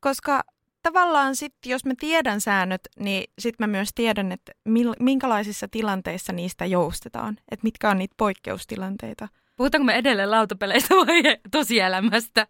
koska 0.00 0.44
tavallaan 0.82 1.36
sitten, 1.36 1.70
jos 1.70 1.84
mä 1.84 1.94
tiedän 2.00 2.40
säännöt, 2.40 2.80
niin 2.98 3.30
sitten 3.38 3.68
mä 3.68 3.76
myös 3.78 3.90
tiedän, 3.94 4.32
että 4.32 4.52
minkälaisissa 5.00 5.68
tilanteissa 5.68 6.32
niistä 6.32 6.66
joustetaan. 6.66 7.36
Että 7.50 7.64
mitkä 7.64 7.90
on 7.90 7.98
niitä 7.98 8.14
poikkeustilanteita. 8.16 9.28
Puhutaanko 9.56 9.84
me 9.84 9.94
edelleen 9.94 10.30
lautapeleistä 10.30 10.94
vai 10.94 11.22
tosielämästä? 11.50 12.46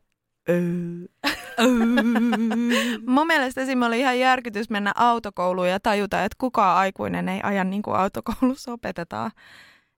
Mun 3.07 3.27
mielestä 3.27 3.61
esimerkiksi 3.61 3.87
oli 3.87 4.01
ihan 4.01 4.19
järkytys 4.19 4.71
mennä 4.71 4.93
autokouluun 4.97 5.69
ja 5.69 5.81
tajuta, 5.81 6.25
että 6.25 6.37
kukaan 6.39 6.79
aikuinen 6.79 7.29
ei 7.29 7.41
aja 7.43 7.65
niin 7.65 7.83
kuin 7.83 7.97
autokoulussa 7.97 8.73
opetetaan. 8.73 9.31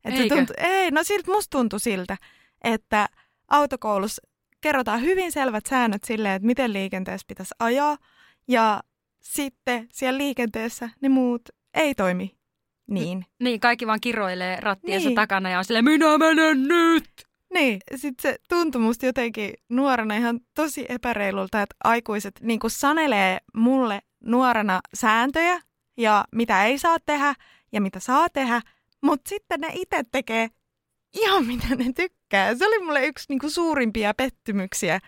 Että 0.05 0.23
se 0.23 0.29
tuntui, 0.29 0.55
ei, 0.59 0.91
no 0.91 1.03
siltä 1.03 1.31
musta 1.31 1.59
tuntui 1.59 1.81
siltä, 1.81 2.17
että 2.65 3.09
autokoulussa 3.49 4.23
kerrotaan 4.61 5.01
hyvin 5.01 5.33
selvät 5.33 5.67
säännöt 5.69 6.05
silleen, 6.05 6.35
että 6.35 6.47
miten 6.47 6.73
liikenteessä 6.73 7.25
pitäisi 7.29 7.55
ajaa. 7.59 7.97
Ja 8.49 8.81
sitten 9.21 9.89
siellä 9.93 10.19
liikenteessä 10.19 10.91
ne 11.01 11.09
muut 11.09 11.43
ei 11.75 11.95
toimi 11.95 12.37
niin. 12.93 13.27
Niin, 13.41 13.61
kaikki 13.61 13.87
vaan 13.87 14.01
kiroilee 14.01 14.61
rattiensa 14.61 15.09
niin. 15.09 15.17
takana 15.17 15.51
ja 15.51 15.59
on 15.59 15.65
silleen, 15.65 15.85
minä 15.85 16.19
menen 16.19 16.63
nyt! 16.63 17.32
Niin, 17.53 17.81
sitten 17.97 18.33
se 18.33 18.39
tuntui 18.49 18.81
musta 18.81 19.07
jotenkin 19.07 19.55
nuorena 19.69 20.17
ihan 20.17 20.41
tosi 20.55 20.87
epäreilulta, 20.89 21.63
että 21.63 21.75
aikuiset 21.85 22.41
niin 22.43 22.61
sanelee 22.67 23.39
mulle 23.55 24.03
nuorena 24.25 24.81
sääntöjä 24.95 25.61
ja 25.97 26.25
mitä 26.33 26.65
ei 26.65 26.79
saa 26.79 26.97
tehdä 27.07 27.35
ja 27.73 27.81
mitä 27.81 28.01
saa 28.01 28.29
tehdä, 28.29 28.61
mutta 29.03 29.29
sitten 29.29 29.61
ne 29.61 29.69
itse 29.73 30.03
tekee 30.13 30.49
ihan 31.15 31.47
mitä 31.47 31.67
ne 31.77 31.93
tykkää. 31.97 32.55
Se 32.55 32.67
oli 32.67 32.85
mulle 32.85 33.07
yksi 33.07 33.27
niin 33.29 33.51
suurimpia 33.51 34.15
pettymyksiä 34.15 35.01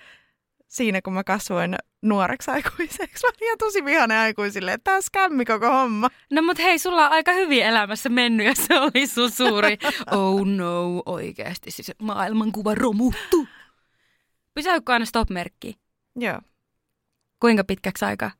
siinä, 0.67 1.03
kun 1.03 1.13
mä 1.13 1.25
kasvoin 1.25 1.77
nuoreksi 2.03 2.51
aikuiseksi. 2.51 2.99
Mä 3.27 3.29
olin 3.29 3.45
ihan 3.45 3.59
tosi 3.59 3.85
vihainen 3.85 4.19
aikuisille, 4.19 4.73
että 4.73 4.95
on 4.95 5.03
skämmi 5.03 5.45
koko 5.45 5.71
homma. 5.71 6.11
No 6.31 6.43
mut 6.43 6.59
hei, 6.59 6.79
sulla 6.79 7.07
on 7.07 7.13
aika 7.13 7.33
hyvin 7.33 7.63
elämässä 7.63 8.09
mennyt 8.09 8.47
ja 8.51 8.55
se 8.55 8.81
oli 8.81 9.07
sun 9.07 9.31
suuri 9.31 9.79
oh 10.11 10.47
no, 10.47 11.03
oikeasti 11.07 11.71
siis 11.71 11.93
maailmankuva 12.03 12.75
romuttu. 12.75 13.49
Pysäykö 14.55 14.93
aina 14.93 15.05
stop-merkkiin? 15.05 15.75
Joo. 16.17 16.41
Kuinka 17.41 17.65
pitkäksi 17.65 18.05
aikaa? 18.05 18.31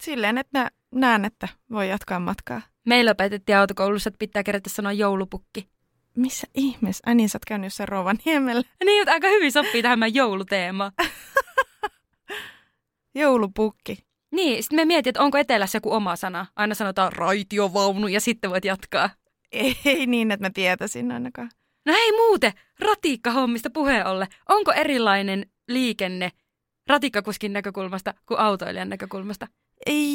Silleen, 0.00 0.38
että 0.38 0.58
mä 0.58 0.70
näen, 0.94 1.24
että 1.24 1.48
voi 1.70 1.88
jatkaa 1.88 2.20
matkaa. 2.20 2.60
Meillä 2.84 3.10
opetettiin 3.10 3.56
autokoulussa, 3.56 4.08
että 4.08 4.18
pitää 4.18 4.42
kerätä 4.42 4.70
sanoa 4.70 4.92
joulupukki. 4.92 5.68
Missä 6.16 6.46
ihmeessä? 6.54 7.02
Ai 7.06 7.14
niin, 7.14 7.28
sä 7.28 7.36
oot 7.36 7.44
käynyt 7.44 7.66
jossain 7.66 7.88
Rovaniemellä. 7.88 8.62
Niin, 8.84 9.00
mutta 9.00 9.12
aika 9.12 9.28
hyvin 9.28 9.52
sopii 9.52 9.82
tähän 9.82 9.98
meidän 9.98 10.14
jouluteemaan. 10.14 10.92
Joulupukki. 13.14 13.98
Niin, 14.34 14.62
sitten 14.62 14.76
me 14.76 14.84
mietin, 14.84 15.10
että 15.10 15.22
onko 15.22 15.38
etelässä 15.38 15.76
joku 15.76 15.92
oma 15.92 16.16
sana. 16.16 16.46
Aina 16.56 16.74
sanotaan 16.74 17.12
raitiovaunu 17.12 18.08
ja 18.08 18.20
sitten 18.20 18.50
voit 18.50 18.64
jatkaa. 18.64 19.10
Ei 19.84 20.06
niin, 20.06 20.30
että 20.30 20.46
mä 20.46 20.50
tietäisin 20.54 21.12
ainakaan. 21.12 21.50
No 21.86 21.92
hei 21.92 22.12
muuten, 22.12 22.52
ratikkahommista 22.80 23.70
puheen 23.70 24.06
olle. 24.06 24.28
Onko 24.48 24.72
erilainen 24.72 25.46
liikenne 25.68 26.32
ratikkakuskin 26.86 27.52
näkökulmasta 27.52 28.14
kuin 28.26 28.40
autoilijan 28.40 28.88
näkökulmasta? 28.88 29.46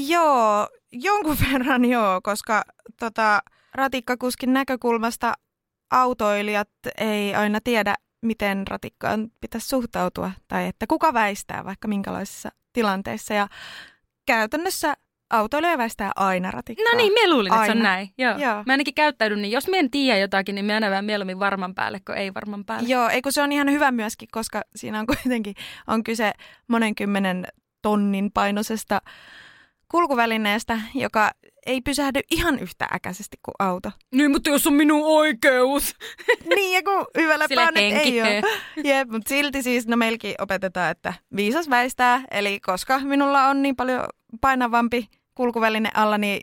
Joo, 0.07 0.67
jonkun 0.91 1.37
verran 1.51 1.85
joo, 1.85 2.21
koska 2.23 2.63
tota, 2.99 3.43
ratikkakuskin 3.73 4.53
näkökulmasta 4.53 5.33
autoilijat 5.91 6.69
ei 6.97 7.35
aina 7.35 7.59
tiedä, 7.63 7.95
miten 8.21 8.67
ratikkaan 8.67 9.31
pitäisi 9.41 9.67
suhtautua 9.67 10.31
tai 10.47 10.67
että 10.67 10.87
kuka 10.87 11.13
väistää 11.13 11.65
vaikka 11.65 11.87
minkälaisissa 11.87 12.49
tilanteissa. 12.73 13.33
Ja 13.33 13.47
käytännössä 14.25 14.93
autoilija 15.29 15.77
väistää 15.77 16.11
aina 16.15 16.51
ratikkaa. 16.51 16.91
No 16.91 16.97
niin, 16.97 17.13
me 17.13 17.33
luulin, 17.33 17.53
että 17.53 17.65
se 17.65 17.71
on 17.71 17.77
Aina. 17.77 17.89
näin. 17.89 18.09
Joo. 18.17 18.37
Joo. 18.37 18.63
Mä 18.65 18.73
ainakin 18.73 18.93
käyttäydyn 18.93 19.41
niin, 19.41 19.51
jos 19.51 19.67
mä 19.67 19.77
en 19.77 19.91
tiedä 19.91 20.19
jotakin, 20.19 20.55
niin 20.55 20.65
mä 20.65 20.73
aina 20.73 20.89
vähän 20.89 21.05
mieluummin 21.05 21.39
varman 21.39 21.75
päälle 21.75 21.99
kuin 22.05 22.17
ei 22.17 22.33
varman 22.33 22.65
päälle. 22.65 22.89
Joo, 22.89 23.09
ei 23.09 23.21
kun 23.21 23.31
se 23.31 23.41
on 23.41 23.51
ihan 23.51 23.71
hyvä 23.71 23.91
myöskin, 23.91 24.27
koska 24.31 24.61
siinä 24.75 24.99
on 24.99 25.05
kuitenkin 25.05 25.55
on 25.87 26.03
kyse 26.03 26.31
monenkymmenen 26.67 27.47
tonnin 27.81 28.31
painoisesta 28.31 29.01
kulkuvälineestä, 29.91 30.79
joka 30.95 31.31
ei 31.65 31.81
pysähdy 31.81 32.19
ihan 32.31 32.59
yhtä 32.59 32.87
äkäisesti 32.93 33.37
kuin 33.45 33.55
auto. 33.59 33.91
Niin, 34.15 34.31
mutta 34.31 34.49
jos 34.49 34.67
on 34.67 34.73
minun 34.73 35.01
oikeus. 35.05 35.95
niin, 36.55 36.75
ja 36.75 36.83
kun 36.83 37.05
hyvällä 37.17 37.45
henki. 37.75 37.99
ei 37.99 38.21
ole. 38.21 38.41
Jep, 38.83 39.09
mutta 39.09 39.29
silti 39.29 39.63
siis, 39.63 39.87
no 39.87 39.97
meilläkin 39.97 40.35
opetetaan, 40.39 40.91
että 40.91 41.13
viisas 41.35 41.69
väistää. 41.69 42.23
Eli 42.31 42.59
koska 42.59 42.99
minulla 42.99 43.47
on 43.47 43.61
niin 43.61 43.75
paljon 43.75 44.03
painavampi 44.41 45.07
kulkuväline 45.35 45.89
alla, 45.93 46.17
niin 46.17 46.41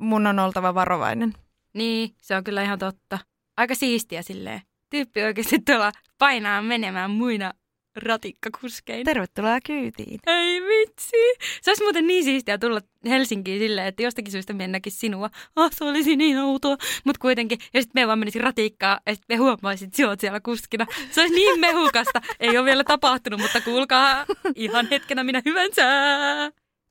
mun 0.00 0.26
on 0.26 0.38
oltava 0.38 0.74
varovainen. 0.74 1.34
Niin, 1.74 2.10
se 2.20 2.36
on 2.36 2.44
kyllä 2.44 2.62
ihan 2.62 2.78
totta. 2.78 3.18
Aika 3.56 3.74
siistiä 3.74 4.22
silleen. 4.22 4.62
Tyyppi 4.90 5.22
oikeasti 5.22 5.58
tuolla 5.58 5.92
painaa 6.18 6.62
menemään 6.62 7.10
muina 7.10 7.52
ratikkakuskeina. 7.96 9.04
Tervetuloa 9.04 9.60
kyytiin. 9.66 10.20
Ei 10.26 10.62
vitsi. 10.62 11.16
Se 11.62 11.70
olisi 11.70 11.82
muuten 11.82 12.06
niin 12.06 12.24
siistiä 12.24 12.58
tulla 12.58 12.80
Helsinkiin 13.08 13.60
silleen, 13.60 13.86
että 13.86 14.02
jostakin 14.02 14.32
syystä 14.32 14.52
me 14.52 14.64
en 14.64 14.72
näkisi 14.72 14.98
sinua. 14.98 15.30
Ah, 15.56 15.70
se 15.74 15.84
olisi 15.84 16.16
niin 16.16 16.38
outoa. 16.38 16.76
Mutta 17.04 17.20
kuitenkin, 17.20 17.58
ja 17.74 17.82
sitten 17.82 18.02
me 18.02 18.06
vaan 18.06 18.18
menisi 18.18 18.38
ratikkaa, 18.38 19.00
ja 19.06 19.14
sitten 19.14 19.36
me 19.36 19.44
huomaisit, 19.44 19.86
että 19.86 19.96
sinä 19.96 20.08
oot 20.08 20.20
siellä 20.20 20.40
kuskina. 20.40 20.86
Se 21.10 21.20
olisi 21.20 21.34
niin 21.34 21.60
mehukasta. 21.60 22.20
Ei 22.40 22.58
ole 22.58 22.64
vielä 22.64 22.84
tapahtunut, 22.84 23.40
mutta 23.40 23.60
kuulkaa, 23.60 24.26
ihan 24.54 24.88
hetkenä 24.90 25.24
minä 25.24 25.42
hyvänsä. 25.44 25.82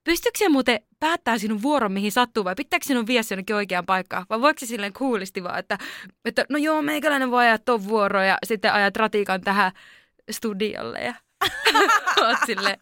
Pystyykö 0.03 0.38
se 0.38 0.50
muuten 0.50 0.79
päättää 1.00 1.38
sinun 1.38 1.62
vuoron, 1.62 1.91
mihin 1.91 2.12
sattuu, 2.12 2.44
vai 2.44 2.56
pitääkö 2.56 2.86
sinun 2.86 3.08
vie 3.08 3.24
se 3.24 3.34
jonnekin 3.34 3.56
oikeaan 3.56 3.86
paikkaan? 3.86 4.25
Vai 4.29 4.41
voiko 4.41 4.60
se 4.60 4.65
silleen 4.65 4.94
kuulisti 4.94 5.44
vaan, 5.44 5.60
että, 5.60 5.77
että 6.25 6.46
no 6.50 6.58
joo, 6.58 6.82
meikäläinen 6.82 7.32
voi 7.32 7.44
ajaa 7.44 7.58
ton 7.58 7.88
vuoron 7.88 8.27
ja 8.27 8.38
sitten 8.46 8.74
ajat 8.74 8.98
ratikan 8.98 9.41
tähän 9.41 9.72
studiolle 10.31 11.00
ja 11.09 11.13
oot 12.21 12.38
sille 12.45 12.77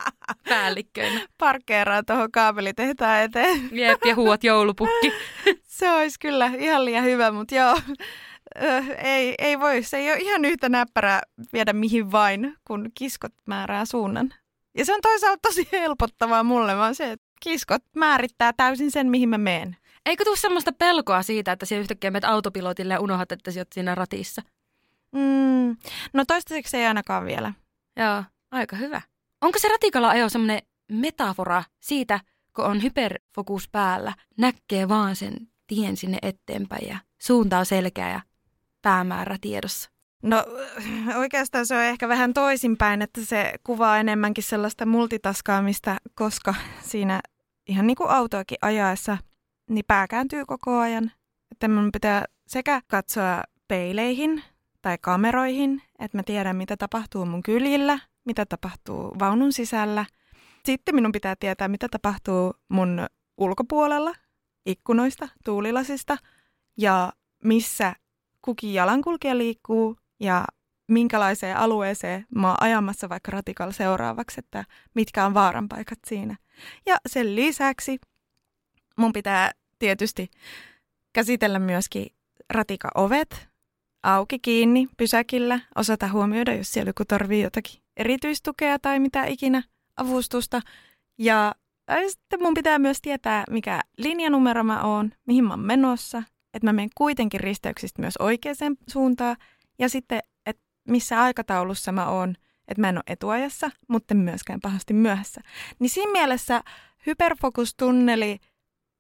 päällikköinä. 0.49 1.27
Parkkeeraa 1.37 2.03
tuohon 2.03 2.31
kaapelitehtaan 2.31 3.21
eteen. 3.21 3.69
Jep, 3.71 4.05
ja 4.05 4.15
huuat 4.15 4.43
joulupukki. 4.43 5.13
Se 5.63 5.91
olisi 5.91 6.19
kyllä 6.19 6.51
ihan 6.57 6.85
liian 6.85 7.03
hyvä, 7.03 7.31
mutta 7.31 7.55
joo, 7.55 7.79
ei, 9.03 9.35
ei 9.37 9.59
voi. 9.59 9.83
Se 9.83 9.97
ei 9.97 10.11
ole 10.11 10.19
ihan 10.19 10.45
yhtä 10.45 10.69
näppärää 10.69 11.21
viedä 11.53 11.73
mihin 11.73 12.11
vain, 12.11 12.57
kun 12.67 12.91
kiskot 12.93 13.33
määrää 13.45 13.85
suunnan. 13.85 14.33
Ja 14.77 14.85
se 14.85 14.93
on 14.93 15.01
toisaalta 15.01 15.39
tosi 15.41 15.69
helpottavaa 15.71 16.43
mulle, 16.43 16.77
vaan 16.77 16.95
se, 16.95 17.11
että 17.11 17.27
kiskot 17.41 17.83
määrittää 17.95 18.53
täysin 18.57 18.91
sen, 18.91 19.09
mihin 19.09 19.29
mä 19.29 19.37
meen. 19.37 19.77
Eikö 20.05 20.23
tule 20.23 20.37
semmoista 20.37 20.71
pelkoa 20.71 21.21
siitä, 21.21 21.51
että 21.51 21.65
sinä 21.65 21.81
yhtäkkiä 21.81 22.11
menet 22.11 22.23
autopilotille 22.23 22.93
ja 22.93 22.99
unohdat, 22.99 23.31
että 23.31 23.51
sinä 23.51 23.61
oot 23.61 23.73
siinä 23.73 23.95
ratissa? 23.95 24.41
Mm, 25.11 25.77
no 26.13 26.25
toistaiseksi 26.27 26.77
ei 26.77 26.85
ainakaan 26.85 27.25
vielä. 27.25 27.53
Joo, 27.99 28.23
aika 28.51 28.75
hyvä. 28.75 29.01
Onko 29.41 29.59
se 29.59 29.67
ratikalla 29.67 30.09
ajo 30.09 30.29
semmoinen 30.29 30.61
metafora 30.91 31.63
siitä, 31.79 32.19
kun 32.55 32.65
on 32.65 32.83
hyperfokus 32.83 33.69
päällä, 33.69 34.13
näkee 34.37 34.89
vaan 34.89 35.15
sen 35.15 35.33
tien 35.67 35.97
sinne 35.97 36.17
eteenpäin 36.21 36.87
ja 36.87 36.97
suunta 37.21 37.59
on 37.59 37.65
selkeä 37.65 38.09
ja 38.09 38.21
päämäärä 38.81 39.37
tiedossa? 39.41 39.89
No 40.23 40.45
oikeastaan 41.19 41.65
se 41.65 41.75
on 41.75 41.83
ehkä 41.83 42.07
vähän 42.07 42.33
toisinpäin, 42.33 43.01
että 43.01 43.25
se 43.25 43.53
kuvaa 43.63 43.97
enemmänkin 43.97 44.43
sellaista 44.43 44.85
multitaskaamista, 44.85 45.97
koska 46.15 46.55
siinä 46.91 47.21
ihan 47.67 47.87
niin 47.87 47.97
kuin 47.97 48.09
autoakin 48.09 48.57
ajaessa, 48.61 49.17
niin 49.69 49.85
pää 49.87 50.07
kääntyy 50.07 50.45
koko 50.45 50.79
ajan. 50.79 51.11
Että 51.51 51.67
mun 51.67 51.91
pitää 51.91 52.25
sekä 52.47 52.81
katsoa 52.87 53.43
peileihin 53.67 54.43
tai 54.87 54.97
kameroihin, 55.01 55.81
että 55.99 56.17
mä 56.17 56.23
tiedän 56.23 56.55
mitä 56.55 56.77
tapahtuu 56.77 57.25
mun 57.25 57.43
kyljillä, 57.43 57.99
mitä 58.25 58.45
tapahtuu 58.45 59.15
vaunun 59.19 59.53
sisällä. 59.53 60.05
Sitten 60.65 60.95
minun 60.95 61.11
pitää 61.11 61.35
tietää 61.35 61.67
mitä 61.67 61.87
tapahtuu 61.89 62.53
mun 62.69 63.07
ulkopuolella, 63.37 64.13
ikkunoista, 64.65 65.29
tuulilasista 65.45 66.17
ja 66.77 67.13
missä 67.43 67.95
kukin 68.41 68.73
jalankulkija 68.73 69.37
liikkuu 69.37 69.97
ja 70.19 70.45
minkälaiseen 70.87 71.57
alueeseen 71.57 72.25
mä 72.35 72.47
oon 72.47 72.57
ajamassa 72.61 73.09
vaikka 73.09 73.31
ratikalla 73.31 73.73
seuraavaksi, 73.73 74.39
että 74.39 74.65
mitkä 74.95 75.25
on 75.25 75.33
vaaranpaikat 75.33 75.99
siinä. 76.07 76.35
Ja 76.85 76.95
sen 77.09 77.35
lisäksi 77.35 77.99
mun 78.97 79.13
pitää 79.13 79.51
tietysti 79.79 80.31
käsitellä 81.13 81.59
myöskin 81.59 82.07
ratikaovet 82.49 83.56
auki 84.15 84.39
kiinni 84.39 84.87
pysäkillä, 84.97 85.59
osata 85.75 86.07
huomioida, 86.07 86.53
jos 86.53 86.71
siellä 86.71 86.89
joku 86.89 87.05
tarvii 87.05 87.41
jotakin 87.41 87.81
erityistukea 87.97 88.79
tai 88.79 88.99
mitä 88.99 89.25
ikinä 89.25 89.63
avustusta. 89.97 90.61
Ja 91.17 91.55
äh, 91.91 91.97
sitten 92.07 92.41
mun 92.41 92.53
pitää 92.53 92.79
myös 92.79 93.01
tietää, 93.01 93.43
mikä 93.49 93.81
linjanumero 93.97 94.63
mä 94.63 94.81
oon, 94.81 95.11
mihin 95.25 95.43
mä 95.43 95.49
oon 95.53 95.59
menossa, 95.59 96.23
että 96.53 96.67
mä 96.67 96.73
menen 96.73 96.89
kuitenkin 96.95 97.39
risteyksistä 97.39 98.01
myös 98.01 98.17
oikeaan 98.17 98.77
suuntaan. 98.89 99.35
Ja 99.79 99.89
sitten, 99.89 100.19
että 100.45 100.63
missä 100.87 101.21
aikataulussa 101.21 101.91
mä 101.91 102.09
oon, 102.09 102.35
että 102.67 102.81
mä 102.81 102.89
en 102.89 102.97
ole 102.97 103.03
etuajassa, 103.07 103.71
mutta 103.87 104.15
myöskään 104.15 104.61
pahasti 104.61 104.93
myöhässä. 104.93 105.41
Niin 105.79 105.89
siinä 105.89 106.11
mielessä 106.11 106.63
hyperfokustunneli, 107.05 108.39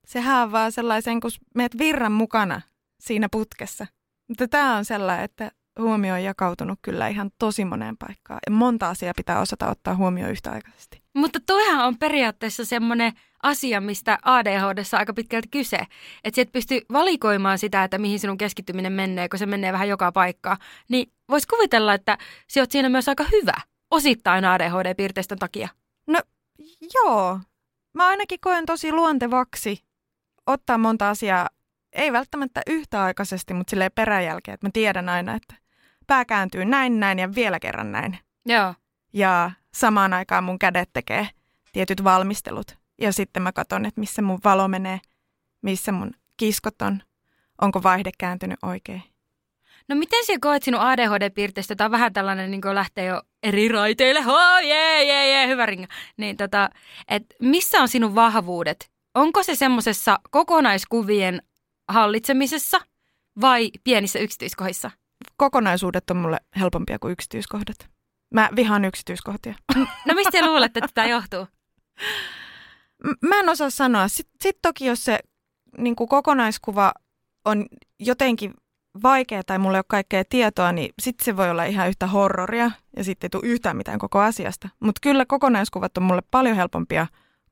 sehän 0.05 0.43
on 0.43 0.51
vaan 0.51 0.71
sellaisen, 0.71 1.19
kun 1.19 1.31
meet 1.55 1.77
virran 1.77 2.11
mukana 2.11 2.61
siinä 2.99 3.27
putkessa. 3.31 3.87
Mutta 4.27 4.47
tämä 4.47 4.75
on 4.75 4.85
sellainen, 4.85 5.25
että 5.25 5.51
huomio 5.79 6.13
on 6.13 6.23
jakautunut 6.23 6.79
kyllä 6.81 7.07
ihan 7.07 7.31
tosi 7.39 7.65
moneen 7.65 7.97
paikkaan. 7.97 8.39
Ja 8.45 8.51
monta 8.51 8.89
asiaa 8.89 9.13
pitää 9.17 9.39
osata 9.39 9.69
ottaa 9.69 9.95
huomioon 9.95 10.31
yhtäaikaisesti. 10.31 11.01
Mutta 11.15 11.39
toihan 11.45 11.87
on 11.87 11.97
periaatteessa 11.97 12.65
semmoinen 12.65 13.13
asia, 13.43 13.81
mistä 13.81 14.17
ADHDssa 14.21 14.97
on 14.97 14.99
aika 14.99 15.13
pitkälti 15.13 15.47
kyse. 15.47 15.79
Että 16.23 16.35
sä 16.35 16.41
et 16.41 16.51
pysty 16.51 16.81
valikoimaan 16.91 17.59
sitä, 17.59 17.83
että 17.83 17.97
mihin 17.97 18.19
sinun 18.19 18.37
keskittyminen 18.37 18.93
menee, 18.93 19.29
kun 19.29 19.39
se 19.39 19.45
menee 19.45 19.73
vähän 19.73 19.89
joka 19.89 20.11
paikkaan. 20.11 20.57
Niin 20.89 21.11
vois 21.29 21.45
kuvitella, 21.45 21.93
että 21.93 22.17
sä 22.47 22.59
oot 22.59 22.71
siinä 22.71 22.89
myös 22.89 23.09
aika 23.09 23.25
hyvä, 23.31 23.61
osittain 23.91 24.45
ADHD-piirteistön 24.45 25.39
takia. 25.39 25.69
No 26.07 26.19
joo, 26.93 27.39
mä 27.93 28.07
ainakin 28.07 28.39
koen 28.41 28.65
tosi 28.65 28.91
luontevaksi 28.91 29.83
ottaa 30.47 30.77
monta 30.77 31.09
asiaa, 31.09 31.49
ei 31.93 32.13
välttämättä 32.13 32.61
yhtäaikaisesti, 32.67 33.53
mutta 33.53 33.71
silleen 33.71 33.91
peräjälkeen, 33.95 34.53
että 34.53 34.67
mä 34.67 34.71
tiedän 34.73 35.09
aina, 35.09 35.35
että 35.35 35.55
pää 36.07 36.25
kääntyy 36.25 36.65
näin, 36.65 36.99
näin 36.99 37.19
ja 37.19 37.35
vielä 37.35 37.59
kerran 37.59 37.91
näin. 37.91 38.19
Joo. 38.45 38.73
Ja 39.13 39.51
samaan 39.73 40.13
aikaan 40.13 40.43
mun 40.43 40.59
kädet 40.59 40.89
tekee 40.93 41.29
tietyt 41.73 42.03
valmistelut. 42.03 42.77
Ja 43.01 43.13
sitten 43.13 43.43
mä 43.43 43.51
katson, 43.51 43.85
että 43.85 43.99
missä 43.99 44.21
mun 44.21 44.39
valo 44.43 44.67
menee, 44.67 44.99
missä 45.61 45.91
mun 45.91 46.11
kiskot 46.37 46.81
on, 46.81 47.01
onko 47.61 47.83
vaihde 47.83 48.09
kääntynyt 48.17 48.59
oikein. 48.61 49.03
No 49.87 49.95
miten 49.95 50.25
sä 50.25 50.33
koet 50.41 50.63
sinun 50.63 50.81
ADHD-piirteistä, 50.81 51.75
tämä 51.75 51.85
on 51.85 51.91
vähän 51.91 52.13
tällainen 52.13 52.51
niin 52.51 52.61
lähtee 52.73 53.05
jo 53.05 53.21
eri 53.43 53.67
raiteille, 53.67 54.21
hoo, 54.21 54.59
jee, 54.59 55.03
jee, 55.03 55.31
jee, 55.31 55.47
hyvä 55.47 55.65
ringa. 55.65 55.87
Niin 56.17 56.37
tota, 56.37 56.69
et 57.07 57.23
missä 57.41 57.81
on 57.81 57.87
sinun 57.87 58.15
vahvuudet? 58.15 58.91
Onko 59.13 59.43
se 59.43 59.55
semmoisessa 59.55 60.19
kokonaiskuvien 60.31 61.41
hallitsemisessa 61.87 62.81
vai 63.41 63.71
pienissä 63.83 64.19
yksityiskohdissa? 64.19 64.91
Kokonaisuudet 65.37 66.09
on 66.09 66.17
mulle 66.17 66.37
helpompia 66.59 66.99
kuin 66.99 67.11
yksityiskohdat. 67.11 67.89
Mä 68.33 68.49
vihaan 68.55 68.85
yksityiskohtia. 68.85 69.53
No 70.05 70.13
mistä 70.13 70.31
te 70.31 70.45
luulette, 70.45 70.79
että 70.79 70.91
tämä 70.93 71.07
johtuu? 71.07 71.47
M- 73.03 73.27
Mä 73.27 73.39
en 73.39 73.49
osaa 73.49 73.69
sanoa. 73.69 74.07
Sitten 74.07 74.35
sit 74.41 74.57
toki, 74.61 74.85
jos 74.85 75.05
se 75.05 75.19
niin 75.77 75.95
kuin 75.95 76.07
kokonaiskuva 76.07 76.93
on 77.45 77.65
jotenkin 77.99 78.53
vaikea 79.03 79.43
tai 79.43 79.59
mulla 79.59 79.77
ei 79.77 79.79
ole 79.79 79.85
kaikkea 79.87 80.23
tietoa, 80.29 80.71
niin 80.71 80.93
sitten 81.01 81.25
se 81.25 81.37
voi 81.37 81.49
olla 81.49 81.63
ihan 81.63 81.89
yhtä 81.89 82.07
horroria 82.07 82.71
ja 82.97 83.03
sitten 83.03 83.25
ei 83.25 83.29
tule 83.29 83.51
yhtään 83.51 83.77
mitään 83.77 83.99
koko 83.99 84.19
asiasta. 84.19 84.69
Mutta 84.79 84.99
kyllä 85.03 85.25
kokonaiskuvat 85.25 85.97
on 85.97 86.03
mulle 86.03 86.21
paljon 86.31 86.55
helpompia 86.55 87.07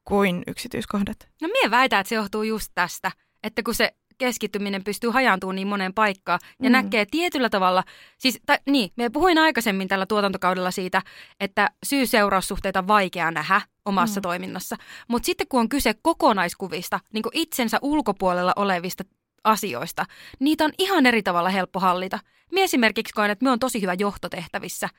kuin 0.06 0.44
yksityiskohdat. 0.48 1.18
No 1.42 1.48
mie 1.48 1.72
väitän, 1.72 2.00
että 2.00 2.10
se 2.10 2.15
johtuu 2.15 2.44
just 2.44 2.72
tästä, 2.75 3.12
että 3.44 3.63
kun 3.63 3.75
se 3.75 3.96
keskittyminen 4.17 4.84
pystyy 4.84 5.10
hajaantumaan 5.10 5.55
niin 5.55 5.67
moneen 5.67 5.93
paikkaan 5.93 6.39
ja 6.63 6.69
mm. 6.69 6.74
näkee 6.74 7.05
tietyllä 7.12 7.50
tavalla, 7.50 7.84
siis 8.17 8.39
tai, 8.45 8.57
niin, 8.69 8.91
me 8.95 9.10
puhuin 9.10 9.38
aikaisemmin 9.38 9.88
tällä 9.88 10.05
tuotantokaudella 10.05 10.72
siitä, 10.72 11.01
että 11.39 11.69
syy-seuraussuhteita 11.86 12.79
on 12.79 12.88
vaikea 12.88 13.31
nähdä 13.31 13.62
omassa 13.86 14.19
mm. 14.19 14.22
toiminnassa, 14.22 14.75
mutta 15.07 15.25
sitten 15.25 15.48
kun 15.48 15.60
on 15.60 15.69
kyse 15.69 15.93
kokonaiskuvista, 16.01 17.00
niin 17.13 17.24
kuin 17.24 17.38
itsensä 17.38 17.77
ulkopuolella 17.81 18.53
olevista 18.55 19.03
asioista, 19.43 20.05
niitä 20.39 20.65
on 20.65 20.72
ihan 20.77 21.05
eri 21.05 21.24
tavalla 21.24 21.50
helppo 21.50 21.79
hallita. 21.79 22.19
Mie 22.51 22.63
esimerkiksi 22.63 23.13
koen, 23.13 23.31
että 23.31 23.43
me 23.43 23.51
on 23.51 23.60
tosi 23.60 23.81
hyvä 23.81 23.93
johtotehtävissä 23.93 24.89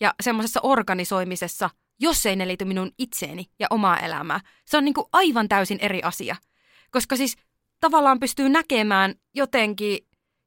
ja 0.00 0.14
semmoisessa 0.22 0.60
organisoimisessa, 0.62 1.70
jos 2.00 2.26
ei 2.26 2.36
ne 2.36 2.48
liity 2.48 2.64
minun 2.64 2.92
itseeni 2.98 3.44
ja 3.58 3.66
omaa 3.70 3.98
elämää. 3.98 4.40
Se 4.64 4.76
on 4.76 4.84
niin 4.84 4.94
kuin 4.94 5.06
aivan 5.12 5.48
täysin 5.48 5.78
eri 5.80 6.02
asia. 6.02 6.36
Koska 6.90 7.16
siis 7.16 7.36
tavallaan 7.80 8.20
pystyy 8.20 8.48
näkemään 8.48 9.14
jotenkin 9.34 9.98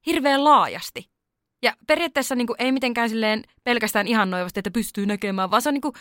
hirveän 0.06 0.44
laajasti. 0.44 1.10
Ja 1.62 1.74
periaatteessa 1.88 2.36
niin 2.36 2.48
kuin 2.48 2.56
ei 2.60 2.72
mitenkään 2.72 3.10
silleen 3.10 3.44
pelkästään 3.64 4.08
ihan 4.08 4.30
noivasti, 4.30 4.60
että 4.60 4.72
pystyy 4.72 5.06
näkemään, 5.06 5.52
vaan 5.52 5.62
se 5.62 5.70
on 5.70 5.74
niin 5.74 5.82
kuin 5.82 5.94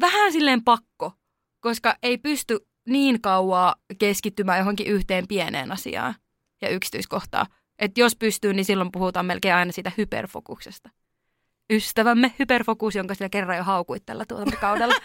vähän 0.00 0.32
silleen 0.32 0.64
pakko, 0.64 1.12
koska 1.60 1.96
ei 2.02 2.18
pysty 2.18 2.58
niin 2.88 3.20
kauaa 3.20 3.74
keskittymään 3.98 4.58
johonkin 4.58 4.86
yhteen 4.86 5.28
pieneen 5.28 5.72
asiaan 5.72 6.14
ja 6.62 6.68
yksityiskohtaan. 6.68 7.46
Että 7.78 8.00
jos 8.00 8.16
pystyy, 8.16 8.54
niin 8.54 8.64
silloin 8.64 8.92
puhutaan 8.92 9.26
melkein 9.26 9.54
aina 9.54 9.72
siitä 9.72 9.92
hyperfokuksesta. 9.98 10.90
Ystävämme 11.72 12.34
hyperfokus, 12.38 12.94
jonka 12.94 13.14
sillä 13.14 13.28
kerran 13.28 13.56
jo 13.56 13.64
haukuit 13.64 14.06
tällä 14.06 14.24
tuotantokaudella. 14.26 14.94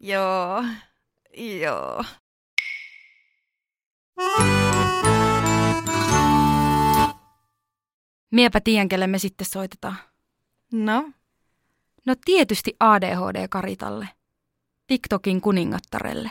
Joo, 0.00 0.64
joo. 1.36 2.04
Miepä 8.30 8.60
tiedän, 8.60 8.88
kelle 8.88 9.06
me 9.06 9.18
sitten 9.18 9.46
soitetaan. 9.46 9.96
No, 10.72 11.10
No 12.06 12.14
tietysti 12.24 12.76
ADHD 12.80 13.48
Karitalle. 13.50 14.08
TikTokin 14.86 15.40
kuningattarelle. 15.40 16.30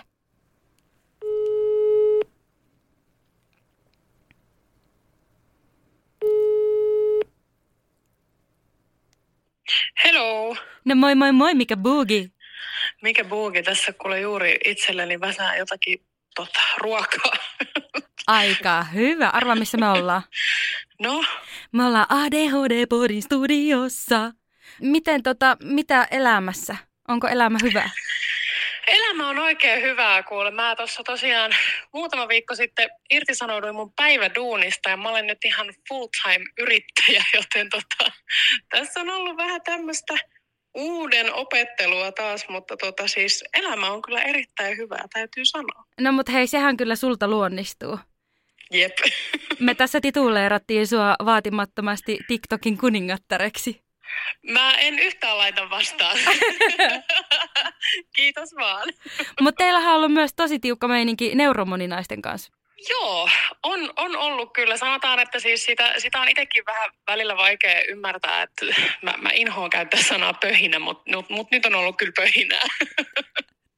Hello! 10.04 10.56
No 10.86 10.96
moi 10.96 11.15
moi 11.15 11.32
moi, 11.32 11.54
mikä 11.54 11.77
boogie. 11.77 12.30
Mikä 13.01 13.24
buugi 13.25 13.63
tässä 13.63 13.94
kuule 13.94 14.20
juuri 14.20 14.58
itselleni 14.65 15.20
väsää 15.20 15.58
jotakin 15.58 16.06
tota, 16.36 16.60
ruokaa. 16.77 17.34
Aika 18.27 18.84
hyvä. 18.84 19.30
Arvaa, 19.30 19.56
missä 19.56 19.77
me 19.77 19.89
ollaan. 19.89 20.22
No, 21.00 21.24
Me 21.72 21.84
ollaan 21.86 22.06
ADHD 22.10 22.88
Podin 22.89 23.22
studiossa. 23.22 24.32
Miten 24.82 25.24
tota, 25.24 25.58
mitä 25.63 26.08
elämässä? 26.12 26.77
Onko 27.08 27.27
elämä 27.27 27.57
hyvä? 27.64 27.90
elämä 28.88 29.29
on 29.29 29.40
oikein 29.40 29.81
hyvää 29.81 30.24
kuule. 30.24 30.51
Mä 30.51 30.75
tuossa 30.75 31.03
tosiaan 31.03 31.51
muutama 31.94 32.27
viikko 32.27 32.55
sitten 32.55 32.90
irtisanouduin 33.12 33.75
mun 33.75 33.94
päiväduunista 33.94 34.90
ja 34.90 34.98
mä 34.98 35.10
olen 35.10 35.27
nyt 35.27 35.46
ihan 35.46 35.74
full-time 35.90 36.46
yrittäjä, 36.57 37.24
joten 37.33 37.70
tota, 37.70 38.12
tässä 38.70 39.00
on 39.00 39.10
ollut 39.10 39.38
vähän 39.38 39.62
tämmöistä 39.62 40.14
uuden 40.75 41.33
opettelua 41.33 42.11
taas, 42.11 42.46
mutta 42.50 42.77
tota 42.77 43.07
siis 43.07 43.44
elämä 43.53 43.92
on 43.92 44.01
kyllä 44.01 44.22
erittäin 44.22 44.77
hyvää, 44.77 45.05
täytyy 45.14 45.46
sanoa. 45.46 45.83
No 46.00 46.11
mut 46.11 46.29
hei, 46.29 46.48
sehän 46.48 46.77
kyllä 46.77 46.96
sulta 46.96 47.27
luonnistuu. 47.27 48.00
Jep. 48.72 48.98
Me 49.59 49.75
tässä 49.75 50.01
tituleerattiin 50.01 50.88
sua 50.88 51.16
vaatimattomasti 51.25 52.20
TikTokin 52.27 52.77
kuningattareksi. 52.77 53.85
Mä 54.51 54.74
en 54.74 55.00
yhtään 55.00 55.38
laita 55.38 55.70
vastaan. 55.70 56.18
Kiitos 58.16 58.55
vaan. 58.55 58.90
Mutta 59.42 59.57
teillähän 59.64 59.90
on 59.90 59.96
ollut 59.96 60.14
myös 60.14 60.33
tosi 60.35 60.59
tiukka 60.59 60.88
meininki 60.88 61.35
neuromoninaisten 61.35 62.22
kanssa. 62.22 62.51
Joo, 62.90 63.29
on, 63.64 63.94
on 63.96 64.16
ollut 64.16 64.53
kyllä. 64.53 64.77
Sanotaan, 64.77 65.20
että 65.20 65.40
siis 65.40 65.66
sitä, 65.66 65.94
sitä 65.98 66.22
on 66.22 66.29
itsekin 66.29 66.66
vähän 66.66 66.92
välillä 67.07 67.38
vaikea 67.38 67.81
ymmärtää, 67.90 68.42
että 68.42 68.66
mä, 69.01 69.14
mä 69.18 69.29
inhoan 69.33 69.70
käyttää 69.70 70.01
sanaa 70.01 70.33
pöhinä, 70.33 70.79
mutta 70.79 71.11
mut, 71.16 71.29
mut 71.29 71.51
nyt 71.51 71.66
on 71.66 71.75
ollut 71.75 71.98
kyllä 71.98 72.14
pöhinää. 72.16 72.66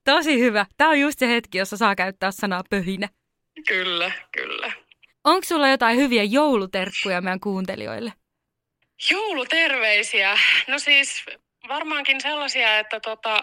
Tosi 0.05 0.39
hyvä. 0.39 0.65
Tämä 0.77 0.89
on 0.89 0.99
just 0.99 1.19
se 1.19 1.27
hetki, 1.27 1.57
jossa 1.57 1.77
saa 1.77 1.95
käyttää 1.95 2.31
sanaa 2.31 2.63
pöhinä. 2.69 3.09
kyllä, 3.67 4.11
kyllä. 4.31 4.71
Onko 5.23 5.45
sulla 5.45 5.69
jotain 5.69 5.97
hyviä 5.97 6.23
jouluterkkuja 6.23 7.21
meidän 7.21 7.39
kuuntelijoille? 7.39 8.13
Jouluterveisiä. 9.11 10.39
No 10.67 10.79
siis 10.79 11.25
varmaankin 11.67 12.21
sellaisia, 12.21 12.79
että, 12.79 12.99
tota, 12.99 13.39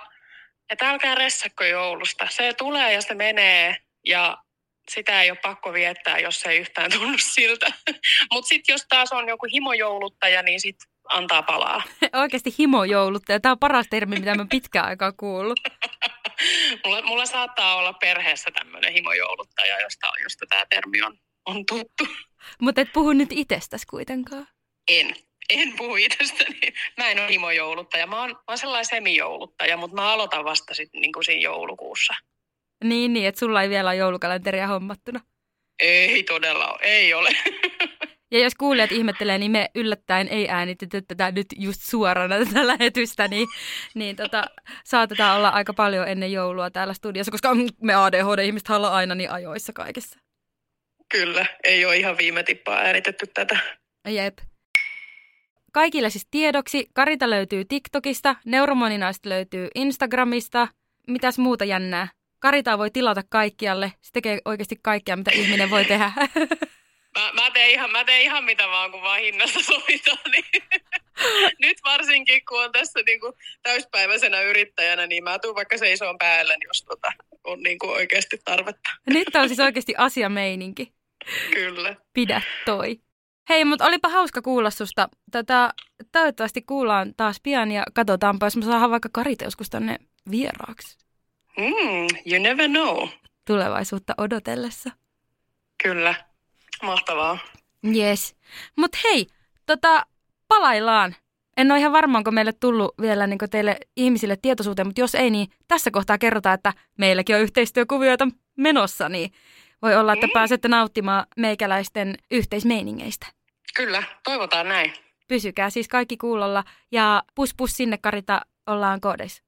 että 0.71 0.91
älkää 0.91 1.15
ressakko 1.15 1.65
joulusta. 1.65 2.27
Se 2.31 2.53
tulee 2.59 2.93
ja 2.93 3.03
se 3.03 3.15
menee 3.15 3.77
ja 4.07 4.44
sitä 4.91 5.23
ei 5.23 5.31
ole 5.31 5.39
pakko 5.43 5.73
viettää, 5.73 6.19
jos 6.19 6.41
se 6.41 6.51
ei 6.51 6.59
yhtään 6.59 6.91
tunnu 6.93 7.19
siltä. 7.19 7.67
Mutta 8.33 8.49
sitten 8.49 8.73
jos 8.73 8.87
taas 8.89 9.13
on 9.13 9.29
joku 9.29 9.47
himojouluttaja, 9.53 10.43
niin 10.43 10.61
sitten 10.61 10.89
antaa 11.09 11.43
palaa. 11.43 11.83
Oikeasti 12.23 12.55
himojouluttaja. 12.59 13.41
Tämä 13.41 13.53
on 13.53 13.59
paras 13.59 13.87
termi, 13.91 14.17
mitä 14.17 14.35
mä 14.35 14.47
pitkään 14.51 14.87
aikaa 14.87 15.13
kuullut. 15.13 15.61
mulla, 16.85 17.03
mulla 17.03 17.27
saattaa 17.27 17.77
olla 17.77 17.93
perheessä 17.93 18.51
tämmöinen 18.51 18.93
himojouluttaja, 18.93 19.81
josta, 19.81 20.13
josta 20.23 20.47
tämä 20.49 20.65
termi 20.71 21.03
on, 21.03 21.19
on 21.47 21.67
tuttu. 21.67 22.07
Mutta 22.61 22.81
et 22.81 22.93
puhu 22.93 23.13
nyt 23.13 23.33
itsestäsi 23.33 23.87
kuitenkaan. 23.87 24.49
En. 24.89 25.17
En 25.51 25.77
puhu 25.77 25.97
itsestäni. 25.97 26.61
Mä 26.97 27.11
en 27.11 27.19
ole 27.19 27.29
himojouluttaja. 27.29 28.07
Mä 28.07 28.21
oon, 28.21 28.31
mä 28.31 28.43
oon 28.49 28.59
sellainen 28.59 28.85
semijouluttaja, 28.85 29.77
mutta 29.77 29.97
mä 29.97 30.13
aloitan 30.13 30.45
vasta 30.45 30.75
sitten 30.75 31.01
niin 31.01 31.13
kuin 31.13 31.25
siinä 31.25 31.41
joulukuussa. 31.41 32.15
Niin, 32.85 33.13
niin, 33.13 33.27
että 33.29 33.39
sulla 33.39 33.63
ei 33.63 33.69
vielä 33.69 33.91
ole 33.91 33.97
joulukalenteria 33.97 34.67
hommattuna. 34.67 35.21
Ei 35.83 36.23
todella 36.23 36.67
ole. 36.67 36.79
Ei 36.83 37.15
ole. 37.15 37.31
Ja 38.31 38.41
jos 38.41 38.55
kuulijat 38.55 38.93
ihmettelee, 38.93 39.39
niin 39.39 39.51
me 39.51 39.71
yllättäen 39.75 40.29
ei 40.29 40.49
äänitetty 40.49 41.03
tätä 41.03 41.33
nyt 41.33 41.47
just 41.57 41.81
suorana 41.83 42.39
tätä 42.39 42.67
lähetystä, 42.67 43.29
niin, 43.29 43.49
niin 43.95 44.17
tota, 44.17 44.45
saatetaan 44.85 45.37
olla 45.37 45.49
aika 45.49 45.75
paljon 45.75 46.09
ennen 46.09 46.33
joulua 46.33 46.71
täällä 46.71 46.95
studiossa, 46.95 47.31
koska 47.31 47.57
me 47.83 47.95
ADHD-ihmiset 47.95 48.71
ollaan 48.71 48.95
aina 48.95 49.15
niin 49.15 49.31
ajoissa 49.31 49.73
kaikessa. 49.73 50.19
Kyllä, 51.09 51.47
ei 51.65 51.85
ole 51.85 51.97
ihan 51.97 52.19
viime 52.19 52.43
tippaa 52.43 52.79
äänitetty 52.79 53.27
tätä. 53.27 53.59
Jep. 54.09 54.39
Kaikille 55.73 56.11
siis 56.11 56.27
tiedoksi, 56.31 56.87
Karita 56.95 57.31
löytyy 57.31 57.65
TikTokista, 57.65 58.37
Neuromoninaista 58.45 59.29
löytyy 59.29 59.69
Instagramista. 59.75 60.69
Mitäs 61.09 61.39
muuta 61.39 61.65
jännää? 61.65 62.09
Karitaa 62.45 62.79
voi 62.79 62.91
tilata 62.91 63.23
kaikkialle. 63.29 63.93
Se 64.01 64.13
tekee 64.13 64.39
oikeasti 64.45 64.77
kaikkea, 64.83 65.17
mitä 65.17 65.31
ihminen 65.35 65.71
voi 65.71 65.85
tehdä. 65.85 66.13
Mä, 67.19 67.33
mä, 67.33 67.51
teen 67.51 67.71
ihan, 67.71 67.91
mä 67.91 68.05
teen 68.05 68.23
ihan 68.23 68.45
mitä 68.45 68.69
vaan, 68.69 68.91
kun 68.91 69.03
vaan 69.03 69.21
hinnasta 69.21 69.63
sovitaan. 69.63 70.19
Niin. 70.33 70.63
Nyt 71.59 71.77
varsinkin, 71.85 72.43
kun 72.49 72.65
on 72.65 72.73
tässä 72.73 73.01
niin 73.07 73.21
kuin 73.21 73.33
täyspäiväisenä 73.63 74.41
yrittäjänä, 74.41 75.07
niin 75.07 75.25
mä 75.25 75.39
tuun 75.39 75.55
vaikka 75.55 75.79
seisoon 75.79 76.19
päällä, 76.19 76.57
jos 76.69 76.83
tota, 76.83 77.13
on 77.45 77.63
niin 77.63 77.79
kuin 77.79 77.91
oikeasti 77.91 78.39
tarvetta. 78.45 78.91
Nyt 79.07 79.29
on 79.35 79.49
siis 79.49 79.61
oikeasti 79.61 79.95
asiameininki. 79.99 80.93
Kyllä. 81.51 81.97
Pidä 82.13 82.43
toi. 82.65 83.01
Hei, 83.49 83.65
mutta 83.65 83.87
olipa 83.87 84.09
hauska 84.09 84.43
kuulla 84.43 84.71
susta. 84.71 85.09
Tätä, 85.31 85.71
toivottavasti 86.13 86.63
kuullaan 86.63 87.15
taas 87.17 87.41
pian 87.43 87.73
ja 87.73 87.85
katsotaanpa, 87.95 88.47
jos 88.47 88.57
me 88.57 88.65
saadaan 88.65 88.91
vaikka 88.91 89.09
Karita 89.13 89.45
joskus 89.45 89.71
tänne 89.71 89.99
vieraaksi 90.31 91.04
Mm, 91.59 92.07
you 92.33 92.43
never 92.43 92.69
know. 92.69 93.09
tulevaisuutta 93.47 94.15
odotellessa. 94.19 94.91
Kyllä. 95.83 96.15
Mahtavaa. 96.83 97.39
Yes. 97.97 98.37
Mut 98.77 98.91
hei, 99.05 99.27
tota, 99.67 100.07
palaillaan. 100.49 101.15
En 101.57 101.71
ole 101.71 101.81
ihan 101.81 101.93
varma, 101.93 102.19
onko 102.19 102.31
meille 102.31 102.53
tullut 102.53 102.95
vielä 103.01 103.27
niin 103.27 103.39
teille 103.51 103.77
ihmisille 103.97 104.37
tietoisuuteen, 104.37 104.87
mutta 104.87 105.01
jos 105.01 105.15
ei, 105.15 105.31
niin 105.31 105.49
tässä 105.69 105.91
kohtaa 105.91 106.19
kerrotaan, 106.19 106.55
että 106.55 106.73
meilläkin 106.99 107.37
on 107.37 107.43
yhteistyökuvioita 107.43 108.29
menossa, 108.57 109.09
niin 109.09 109.33
voi 109.83 109.97
olla, 109.97 110.13
että 110.13 110.27
mm. 110.27 110.33
pääsette 110.33 110.69
nauttimaan 110.69 111.27
meikäläisten 111.37 112.15
yhteismeiningeistä. 112.31 113.27
Kyllä, 113.77 114.03
toivotaan 114.25 114.69
näin. 114.69 114.93
Pysykää 115.29 115.71
siis 115.71 115.89
kaikki 115.89 116.17
kuulolla 116.17 116.65
ja 116.93 117.23
pus 117.35 117.55
pus 117.55 117.77
sinne 117.77 117.99
Karita, 117.99 118.41
ollaan 118.67 119.01
koodeissa. 119.01 119.43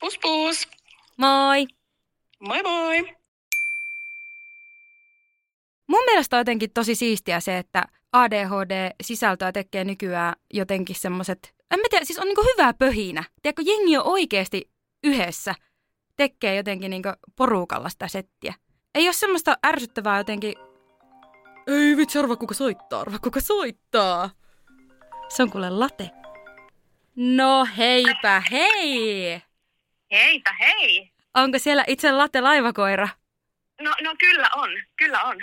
Pus 0.00 0.18
pus! 0.18 0.68
Moi! 1.18 1.66
Moi 2.40 2.62
moi! 2.62 3.16
Mun 5.88 6.04
mielestä 6.04 6.36
on 6.36 6.40
jotenkin 6.40 6.70
tosi 6.74 6.94
siistiä 6.94 7.40
se, 7.40 7.58
että 7.58 7.84
ADHD-sisältöä 8.12 9.52
tekee 9.52 9.84
nykyään 9.84 10.34
jotenkin 10.54 10.96
semmoiset, 10.96 11.54
en 11.70 11.80
mä 11.80 11.84
tiedä, 11.90 12.04
siis 12.04 12.18
on 12.18 12.26
niinku 12.26 12.42
hyvää 12.52 12.74
pöhinä. 12.74 13.24
Tiedätkö, 13.42 13.62
jengi 13.66 13.96
on 13.96 14.06
oikeasti 14.06 14.70
yhdessä, 15.04 15.54
tekee 16.16 16.56
jotenkin 16.56 16.90
niinku 16.90 17.08
porukalla 17.36 17.88
sitä 17.88 18.08
settiä. 18.08 18.54
Ei 18.94 19.06
ole 19.06 19.12
semmoista 19.12 19.58
ärsyttävää 19.66 20.18
jotenkin, 20.18 20.54
ei 21.66 21.96
vitsi, 21.96 22.18
arva 22.18 22.36
kuka 22.36 22.54
soittaa, 22.54 23.00
arva 23.00 23.18
kuka 23.18 23.40
soittaa. 23.40 24.30
Se 25.28 25.42
on 25.42 25.50
kuule 25.50 25.70
late. 25.70 26.10
No 27.16 27.66
heipä 27.76 28.42
hei! 28.50 29.42
Heipä 30.10 30.52
hei! 30.52 31.07
Onko 31.42 31.58
siellä 31.58 31.84
itse 31.86 32.12
late 32.12 32.40
laivakoira? 32.40 33.08
No, 33.80 33.94
no 34.02 34.14
kyllä 34.18 34.48
on, 34.56 34.70
kyllä 34.96 35.22
on. 35.22 35.36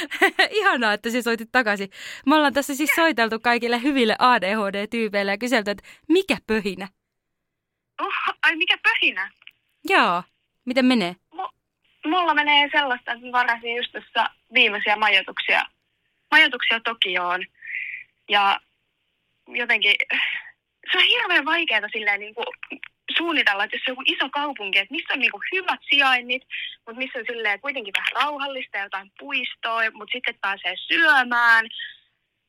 Ihanaa, 0.50 0.92
että 0.92 1.10
sä 1.10 1.22
soitit 1.22 1.48
takaisin. 1.52 1.90
Me 2.26 2.34
ollaan 2.34 2.52
tässä 2.52 2.74
siis 2.74 2.90
soiteltu 2.94 3.40
kaikille 3.40 3.82
hyville 3.82 4.16
ADHD-tyypeille 4.18 5.30
ja 5.30 5.38
kyselty, 5.38 5.70
että 5.70 5.82
mikä 6.08 6.36
pöhinä? 6.46 6.88
Oh, 8.00 8.14
ai 8.42 8.56
mikä 8.56 8.78
pöhinä? 8.82 9.30
Joo. 9.88 10.22
Miten 10.64 10.84
menee? 10.84 11.16
M- 11.34 12.08
mulla 12.08 12.34
menee 12.34 12.68
sellaista, 12.72 13.12
että 13.12 13.32
varasin 13.32 13.76
just 13.76 13.92
tuossa 13.92 14.30
viimeisiä 14.54 14.96
majoituksia, 14.96 15.62
majoituksia 16.30 16.80
Tokioon. 16.80 17.44
Ja 18.28 18.60
jotenkin 19.48 19.94
se 20.92 20.98
on 20.98 21.04
hirveän 21.04 21.44
vaikeaa 21.44 21.88
silleen 21.92 22.20
niin 22.20 22.34
kuin 22.34 22.46
suunnitella, 23.16 23.64
että 23.64 23.76
jos 23.76 23.82
on 23.88 23.92
joku 23.92 24.02
iso 24.06 24.28
kaupunki, 24.30 24.78
että 24.78 24.94
missä 24.94 25.12
on 25.12 25.18
niinku 25.18 25.40
hyvät 25.52 25.80
sijainnit, 25.90 26.42
mutta 26.86 26.98
missä 26.98 27.18
on 27.18 27.24
silleen 27.28 27.60
kuitenkin 27.60 27.94
vähän 27.98 28.24
rauhallista 28.24 28.76
ja 28.76 28.82
jotain 28.82 29.12
puistoa, 29.18 29.90
mutta 29.92 30.12
sitten 30.12 30.38
pääsee 30.40 30.74
syömään. 30.76 31.66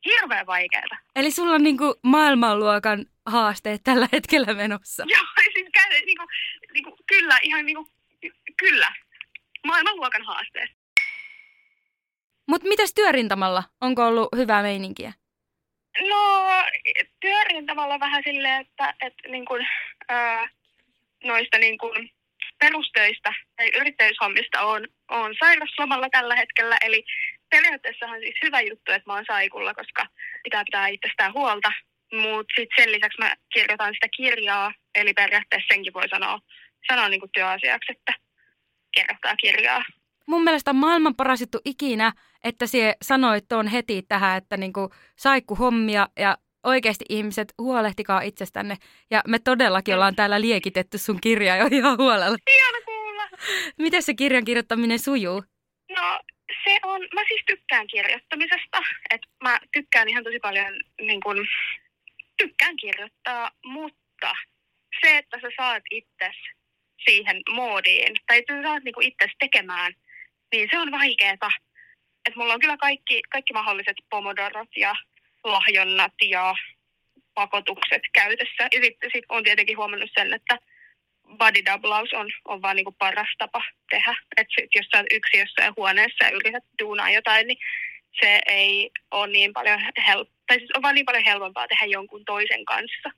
Hirveän 0.04 0.46
vaikeaa. 0.46 0.98
Eli 1.16 1.30
sulla 1.30 1.54
on 1.54 1.62
niinku 1.62 1.94
maailmanluokan 2.02 3.06
haasteet 3.26 3.80
tällä 3.84 4.08
hetkellä 4.12 4.54
menossa. 4.54 5.04
Joo, 5.08 5.26
siis 5.54 5.66
kä- 5.78 6.04
niinku, 6.06 6.24
niinku, 6.72 6.96
kyllä, 7.06 7.38
ihan 7.42 7.66
niinku, 7.66 7.88
kyllä. 8.56 8.92
Maailmanluokan 9.66 10.22
haasteet. 10.22 10.70
Mutta 12.48 12.68
mitäs 12.68 12.94
työrintamalla? 12.94 13.62
Onko 13.80 14.06
ollut 14.06 14.28
hyvää 14.36 14.62
meininkiä? 14.62 15.12
No, 16.08 16.46
työrintamalla 17.20 18.00
vähän 18.00 18.22
silleen, 18.26 18.60
että, 18.60 18.94
että 19.00 19.28
niin 19.28 19.44
kuin, 19.44 19.66
ää, 20.12 20.48
noista 21.24 21.58
niin 21.58 21.78
kuin 21.78 22.10
perustöistä 22.58 23.32
tai 23.56 23.68
yrittäjyyshommista 23.80 24.60
on, 24.60 24.88
on 25.10 25.34
sairaslomalla 25.38 26.08
tällä 26.10 26.36
hetkellä. 26.36 26.76
Eli 26.84 27.04
periaatteessa 27.50 28.06
on 28.06 28.20
siis 28.20 28.34
hyvä 28.42 28.60
juttu, 28.60 28.92
että 28.92 29.10
mä 29.10 29.14
oon 29.14 29.24
saikulla, 29.26 29.74
koska 29.74 30.06
pitää 30.44 30.64
pitää 30.64 30.88
itsestään 30.88 31.32
huolta. 31.32 31.72
Mutta 32.12 32.52
sitten 32.56 32.76
sen 32.84 32.92
lisäksi 32.92 33.18
mä 33.18 33.34
kirjoitan 33.54 33.94
sitä 33.94 34.08
kirjaa, 34.16 34.72
eli 34.94 35.12
periaatteessa 35.12 35.74
senkin 35.74 35.94
voi 35.94 36.08
sanoa, 36.08 36.40
sanoa 36.88 37.08
niin 37.08 37.20
kuin 37.20 37.32
työasiaksi, 37.32 37.92
että 37.92 38.12
kirjoittaa 38.94 39.36
kirjaa. 39.36 39.82
Mun 40.26 40.44
mielestä 40.44 40.70
on 40.70 40.76
maailman 40.76 41.14
paras 41.14 41.40
juttu 41.40 41.58
ikinä, 41.64 42.12
että 42.44 42.66
sie 42.66 42.92
sanoit 43.02 43.48
tuon 43.48 43.66
heti 43.66 44.02
tähän, 44.02 44.38
että 44.38 44.56
niinku 44.56 44.90
saikku 45.16 45.54
hommia 45.54 46.08
ja 46.18 46.38
oikeasti 46.64 47.04
ihmiset, 47.08 47.54
huolehtikaa 47.58 48.20
itsestänne. 48.20 48.76
Ja 49.10 49.22
me 49.28 49.38
todellakin 49.38 49.94
ollaan 49.94 50.16
täällä 50.16 50.40
liekitetty 50.40 50.98
sun 50.98 51.20
kirjaa 51.20 51.56
jo 51.56 51.68
ihan 51.70 51.98
huolella. 51.98 52.36
Hieno 52.50 52.78
kuulla. 52.84 53.28
Miten 53.78 54.02
se 54.02 54.14
kirjan 54.14 54.44
kirjoittaminen 54.44 54.98
sujuu? 54.98 55.42
No 55.96 56.20
se 56.64 56.78
on, 56.82 57.00
mä 57.14 57.20
siis 57.28 57.42
tykkään 57.46 57.86
kirjoittamisesta. 57.86 58.78
Että 59.10 59.28
mä 59.42 59.58
tykkään 59.72 60.08
ihan 60.08 60.24
tosi 60.24 60.38
paljon, 60.38 60.80
niin 61.00 61.20
kun, 61.20 61.46
tykkään 62.36 62.76
kirjoittaa, 62.76 63.50
mutta 63.64 64.32
se, 65.00 65.18
että 65.18 65.38
sä 65.42 65.48
saat 65.56 65.82
itses 65.90 66.36
siihen 67.04 67.42
moodiin, 67.50 68.16
tai 68.26 68.38
että 68.38 68.56
sä 68.56 68.62
saat 68.62 68.84
niin 68.84 69.02
itses 69.02 69.30
tekemään, 69.38 69.92
niin 70.52 70.68
se 70.70 70.78
on 70.78 70.90
vaikeeta. 70.90 71.50
Että 72.26 72.38
mulla 72.40 72.54
on 72.54 72.60
kyllä 72.60 72.76
kaikki, 72.76 73.22
kaikki 73.32 73.52
mahdolliset 73.52 73.96
pomodorot 74.10 74.76
ja 74.76 74.94
lahjonnat 75.44 76.12
ja 76.22 76.54
pakotukset 77.34 78.02
käytössä. 78.12 78.68
Ja 78.72 78.80
sitten 78.82 79.10
sit 79.14 79.24
on 79.28 79.44
tietenkin 79.44 79.76
huomannut 79.76 80.10
sen, 80.18 80.32
että 80.34 80.58
body 81.38 81.64
doublaus 81.64 82.12
on, 82.12 82.30
on 82.44 82.62
vaan 82.62 82.76
niinku 82.76 82.92
paras 82.92 83.34
tapa 83.38 83.62
tehdä. 83.90 84.14
Että 84.36 84.54
jos 84.74 84.86
sä 84.86 84.98
oot 84.98 85.06
yksi 85.10 85.38
jossain 85.38 85.72
huoneessa 85.76 86.24
ja 86.24 86.30
yrität 86.30 86.64
duunaa 86.82 87.10
jotain, 87.10 87.46
niin 87.46 87.58
se 88.20 88.40
ei 88.46 88.90
ole 89.10 89.26
niin 89.26 89.52
paljon 89.52 89.80
help- 89.80 90.32
tai 90.46 90.58
siis 90.58 90.70
on 90.76 90.82
vaan 90.82 90.94
niin 90.94 91.06
paljon 91.06 91.24
helpompaa 91.24 91.68
tehdä 91.68 91.86
jonkun 91.86 92.24
toisen 92.24 92.64
kanssa. 92.64 93.10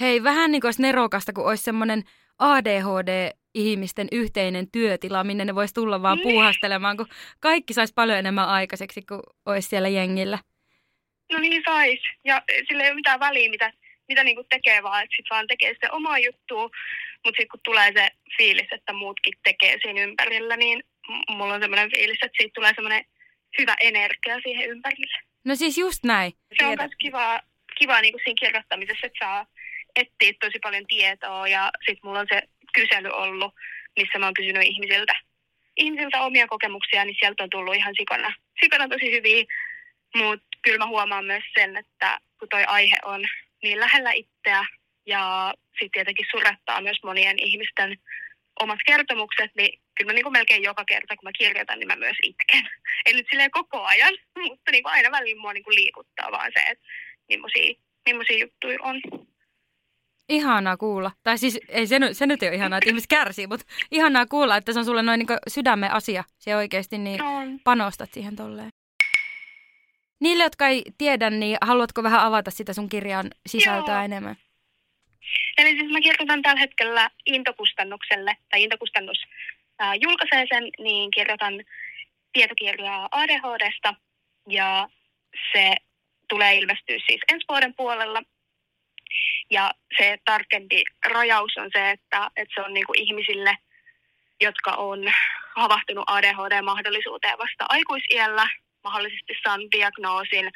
Hei, 0.00 0.22
vähän 0.22 0.52
niin 0.52 0.60
kuin 0.60 0.68
olisi 0.68 0.82
nerokasta, 0.82 1.32
kun 1.32 1.48
olisi 1.48 1.64
semmoinen 1.64 2.02
ADHD-ihmisten 2.38 4.08
yhteinen 4.12 4.70
työtila, 4.70 5.24
minne 5.24 5.44
ne 5.44 5.54
voisi 5.54 5.74
tulla 5.74 6.02
vaan 6.02 6.18
niin. 6.18 6.28
puuhastelemaan, 6.28 6.96
kun 6.96 7.06
kaikki 7.40 7.74
saisi 7.74 7.94
paljon 7.94 8.18
enemmän 8.18 8.48
aikaiseksi 8.48 9.02
kuin 9.02 9.20
olisi 9.46 9.68
siellä 9.68 9.88
jengillä. 9.88 10.38
No 11.32 11.38
niin 11.38 11.62
sais. 11.68 12.00
Ja 12.24 12.42
sillä 12.68 12.82
ei 12.82 12.90
ole 12.90 12.94
mitään 12.94 13.20
väliä, 13.20 13.50
mitä, 13.50 13.72
mitä 14.08 14.24
niinku 14.24 14.44
tekee, 14.50 14.82
vaan 14.82 15.02
että 15.02 15.16
sitten 15.16 15.34
vaan 15.34 15.46
tekee 15.46 15.74
se 15.80 15.90
omaa 15.90 16.18
juttua. 16.18 16.70
Mutta 17.24 17.38
sitten 17.38 17.48
kun 17.48 17.60
tulee 17.64 17.92
se 17.92 18.08
fiilis, 18.38 18.68
että 18.72 18.92
muutkin 18.92 19.32
tekee 19.44 19.78
siinä 19.82 20.00
ympärillä, 20.00 20.56
niin 20.56 20.82
mulla 21.28 21.54
on 21.54 21.60
semmoinen 21.60 21.90
fiilis, 21.90 22.18
että 22.22 22.36
siitä 22.38 22.54
tulee 22.54 22.72
semmoinen 22.74 23.04
hyvä 23.58 23.74
energia 23.80 24.40
siihen 24.42 24.70
ympärille. 24.70 25.18
No 25.44 25.54
siis 25.54 25.78
just 25.78 26.04
näin. 26.04 26.32
Se 26.58 26.66
on 26.66 26.76
myös 26.78 26.90
kiva, 26.98 27.40
kiva 27.78 28.00
niin 28.00 28.12
kuin 28.12 28.22
siinä 28.24 28.40
kirjoittamisessa, 28.40 29.06
että 29.06 29.24
saa 29.24 29.46
etsiä 29.96 30.32
tosi 30.40 30.58
paljon 30.62 30.86
tietoa 30.86 31.48
ja 31.48 31.70
sitten 31.86 32.00
mulla 32.02 32.20
on 32.20 32.26
se 32.32 32.42
kysely 32.74 33.08
ollut, 33.08 33.54
missä 33.96 34.18
mä 34.18 34.26
oon 34.26 34.34
kysynyt 34.34 34.62
ihmisiltä, 34.62 35.12
ihmisiltä 35.76 36.20
omia 36.20 36.46
kokemuksia, 36.46 37.04
niin 37.04 37.16
sieltä 37.20 37.42
on 37.42 37.50
tullut 37.50 37.74
ihan 37.74 37.94
sikana, 37.98 38.34
sikana 38.60 38.88
tosi 38.88 39.12
hyviä 39.12 39.44
mutta 40.16 40.49
kyllä 40.62 40.78
mä 40.78 40.86
huomaan 40.86 41.24
myös 41.24 41.44
sen, 41.58 41.76
että 41.76 42.18
kun 42.38 42.48
toi 42.48 42.64
aihe 42.64 42.96
on 43.04 43.24
niin 43.62 43.80
lähellä 43.80 44.12
itseä 44.12 44.64
ja 45.06 45.54
sitten 45.70 45.90
tietenkin 45.92 46.26
surettaa 46.30 46.80
myös 46.80 46.98
monien 47.04 47.38
ihmisten 47.38 47.98
omat 48.60 48.78
kertomukset, 48.86 49.50
niin 49.56 49.80
kyllä 49.94 50.08
mä 50.08 50.14
niin 50.14 50.22
kuin 50.22 50.32
melkein 50.32 50.62
joka 50.62 50.84
kerta, 50.84 51.16
kun 51.16 51.26
mä 51.26 51.32
kirjoitan, 51.38 51.78
niin 51.78 51.86
mä 51.86 51.96
myös 51.96 52.16
itken. 52.22 52.68
Ei 53.06 53.12
nyt 53.12 53.26
silleen 53.30 53.50
koko 53.50 53.82
ajan, 53.82 54.14
mutta 54.48 54.70
niin 54.70 54.82
kuin 54.82 54.92
aina 54.92 55.10
väliin 55.10 55.40
mua 55.40 55.52
niin 55.52 55.64
kuin 55.64 55.74
liikuttaa 55.74 56.32
vaan 56.32 56.50
se, 56.54 56.60
että 56.60 56.84
millaisia, 57.28 57.74
millaisia 58.06 58.38
juttuja 58.38 58.78
on. 58.82 59.00
Ihanaa 60.28 60.76
kuulla. 60.76 61.10
Tai 61.22 61.38
siis 61.38 61.60
ei 61.68 61.86
se, 61.86 61.98
se 62.12 62.26
nyt 62.26 62.42
ei 62.42 62.48
ole 62.48 62.56
ihanaa, 62.56 62.78
että 62.78 62.90
ihmiset 62.90 63.10
kärsii, 63.10 63.46
mutta 63.46 63.66
ihanaa 63.90 64.26
kuulla, 64.26 64.56
että 64.56 64.72
se 64.72 64.78
on 64.78 64.84
sulle 64.84 65.02
noin 65.02 65.18
niin 65.18 65.38
sydämen 65.48 65.92
asia. 65.92 66.24
Se 66.38 66.56
oikeasti 66.56 66.98
niin 66.98 67.20
panostat 67.64 68.12
siihen 68.12 68.36
tolleen. 68.36 68.70
Niille, 70.20 70.42
jotka 70.42 70.68
ei 70.68 70.82
tiedä, 70.98 71.30
niin 71.30 71.56
haluatko 71.60 72.02
vähän 72.02 72.20
avata 72.20 72.50
sitä 72.50 72.72
sun 72.72 72.88
kirjan 72.88 73.30
sisältöä 73.46 73.94
Joo. 73.94 74.04
enemmän? 74.04 74.36
Eli 75.58 75.70
siis 75.70 75.92
mä 75.92 76.00
kirjoitan 76.00 76.42
tällä 76.42 76.60
hetkellä 76.60 77.10
Intokustannukselle, 77.26 78.36
tai 78.50 78.62
Intokustannus 78.62 79.18
äh, 79.82 79.92
julkaisee 80.00 80.46
sen, 80.52 80.64
niin 80.78 81.10
kirjoitan 81.10 81.54
tietokirjaa 82.32 83.08
ADHDsta, 83.10 83.94
ja 84.48 84.88
se 85.52 85.74
tulee 86.28 86.54
ilmestyä 86.54 86.96
siis 87.06 87.20
ensi 87.32 87.44
vuoden 87.48 87.74
puolella. 87.74 88.22
Ja 89.50 89.70
se 89.98 90.18
tarkempi 90.24 90.84
rajaus 91.06 91.52
on 91.56 91.70
se, 91.72 91.90
että, 91.90 92.30
että 92.36 92.54
se 92.54 92.60
on 92.60 92.74
niinku 92.74 92.92
ihmisille, 92.96 93.56
jotka 94.40 94.72
on 94.72 95.12
havahtunut 95.56 96.04
ADHD-mahdollisuuteen 96.06 97.38
vasta 97.38 97.66
aikuisiellä, 97.68 98.48
mahdollisesti 98.84 99.32
saanut 99.44 99.72
diagnoosin 99.72 100.50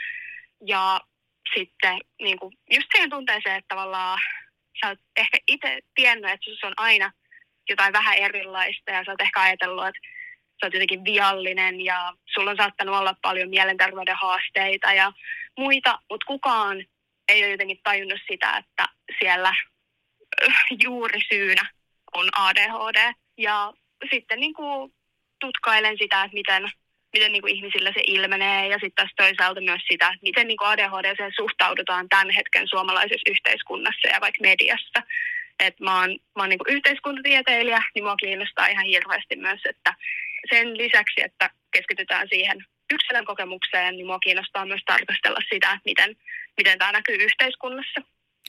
ja 0.67 1.01
sitten 1.55 1.99
niin 2.23 2.39
kuin, 2.39 2.55
just 2.71 2.89
siihen 2.93 3.11
tunteeseen, 3.11 3.57
että 3.57 3.75
tavallaan 3.75 4.19
sä 4.81 4.89
oot 4.89 4.99
ehkä 5.17 5.39
itse 5.49 5.79
tiennyt, 5.95 6.31
että 6.31 6.45
sinussa 6.45 6.67
on 6.67 6.75
aina 6.77 7.13
jotain 7.69 7.93
vähän 7.93 8.17
erilaista 8.17 8.91
ja 8.91 9.05
sä 9.05 9.11
oot 9.11 9.21
ehkä 9.21 9.41
ajatellut, 9.41 9.87
että 9.87 10.01
sä 10.61 10.67
oot 10.67 10.75
jotenkin 10.75 11.05
viallinen 11.05 11.81
ja 11.81 12.13
sulla 12.35 12.51
on 12.51 12.57
saattanut 12.57 12.97
olla 12.97 13.15
paljon 13.23 13.51
mielenterveyden 13.51 14.17
haasteita 14.17 14.93
ja 14.93 15.13
muita, 15.59 15.99
mutta 16.11 16.27
kukaan 16.27 16.85
ei 17.29 17.43
ole 17.45 17.51
jotenkin 17.51 17.81
tajunnut 17.83 18.21
sitä, 18.31 18.57
että 18.57 18.89
siellä 19.21 19.55
juuri 20.85 21.21
syynä 21.29 21.71
on 22.15 22.29
ADHD. 22.33 23.13
Ja 23.39 23.73
sitten 24.11 24.41
niin 24.41 24.55
kuin 24.55 24.95
tutkailen 25.41 25.99
sitä, 25.99 26.25
että 26.25 26.35
miten, 26.35 26.71
miten 27.15 27.33
niin 27.33 27.43
kuin 27.43 27.55
ihmisillä 27.57 27.91
se 27.93 28.03
ilmenee 28.07 28.69
ja 28.69 28.79
sitten 28.79 28.97
taas 28.97 29.15
toisaalta 29.17 29.61
myös 29.61 29.83
sitä, 29.91 30.07
että 30.07 30.29
miten 30.29 30.47
niin 30.49 30.57
kuin 30.59 30.69
ADHD 30.69 31.09
suhtaudutaan 31.37 32.09
tämän 32.09 32.31
hetken 32.31 32.69
suomalaisessa 32.69 33.31
yhteiskunnassa 33.31 34.09
ja 34.09 34.21
vaikka 34.21 34.43
mediassa. 34.43 35.01
Et 35.67 35.81
mä 35.81 36.01
oon, 36.01 36.11
mä 36.37 36.43
oon 36.43 36.49
niin 36.49 36.63
kuin 36.63 36.75
yhteiskuntatieteilijä, 36.77 37.83
niin 37.95 38.05
mua 38.05 38.17
kiinnostaa 38.17 38.67
ihan 38.67 38.87
hirveästi 38.87 39.37
myös, 39.37 39.61
että 39.65 39.95
sen 40.51 40.79
lisäksi, 40.79 41.21
että 41.25 41.51
keskitytään 41.71 42.27
siihen 42.29 42.65
yksilön 42.93 43.25
kokemukseen, 43.25 43.97
niin 43.97 44.07
mua 44.07 44.19
kiinnostaa 44.19 44.67
myös 44.67 44.83
tarkastella 44.87 45.41
sitä, 45.53 45.69
että 45.73 45.85
miten, 45.91 46.17
miten 46.57 46.79
tämä 46.79 46.93
näkyy 46.93 47.15
yhteiskunnassa. 47.15 48.01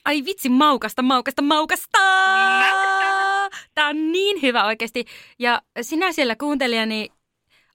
Ai 0.06 0.26
vitsi, 0.26 0.50
maukasta, 0.50 1.02
maukasta, 1.02 1.42
maukasta! 1.42 1.98
Tämä 3.74 3.88
on 3.88 4.12
niin 4.12 4.42
hyvä 4.42 4.66
oikeasti. 4.66 5.06
Ja 5.40 5.62
sinä 5.82 6.12
siellä 6.12 6.36
kuuntelijani, 6.36 7.08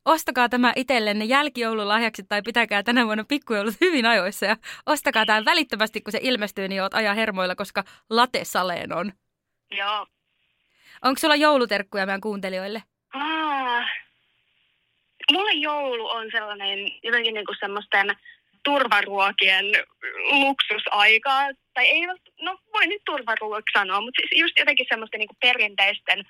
ostakaa 0.05 0.49
tämä 0.49 0.73
itsellenne 0.77 1.25
jälkijoululahjaksi 1.25 2.23
tai 2.29 2.43
pitäkää 2.43 2.83
tänä 2.83 3.07
vuonna 3.07 3.25
pikkujoulut 3.29 3.75
hyvin 3.87 4.07
ajoissa 4.07 4.47
ja 4.47 4.57
ostakaa 4.87 5.27
tämä 5.27 5.45
välittömästi, 5.45 6.01
kun 6.01 6.13
se 6.13 6.19
ilmestyy, 6.23 6.69
niin 6.69 6.83
oot 6.83 6.95
ajan 6.95 7.17
hermoilla, 7.17 7.55
koska 7.55 7.85
late 8.11 8.45
saleen 8.45 8.93
on. 8.93 9.13
Joo. 9.71 10.07
Onko 11.03 11.19
sulla 11.19 11.37
jouluterkkuja 11.37 12.07
meidän 12.07 12.21
kuuntelijoille? 12.21 12.83
Ah. 13.15 13.87
Mulle 15.33 15.53
joulu 15.53 16.07
on 16.07 16.27
sellainen 16.33 16.79
jotenkin 17.03 17.35
niin 17.35 17.47
kuin 17.47 17.57
semmoisten 17.61 18.17
turvaruokien 18.65 19.65
luksusaikaa. 20.31 21.43
Tai 21.75 21.87
ei, 21.87 22.07
no 22.43 22.59
voi 22.73 22.87
nyt 22.87 23.03
turvaruoksi 23.07 23.73
sanoa, 23.73 24.01
mutta 24.01 24.21
siis 24.21 24.41
just 24.41 24.59
jotenkin 24.59 24.87
semmoisten 24.89 25.21
niin 25.21 25.37
perinteisten 25.41 26.25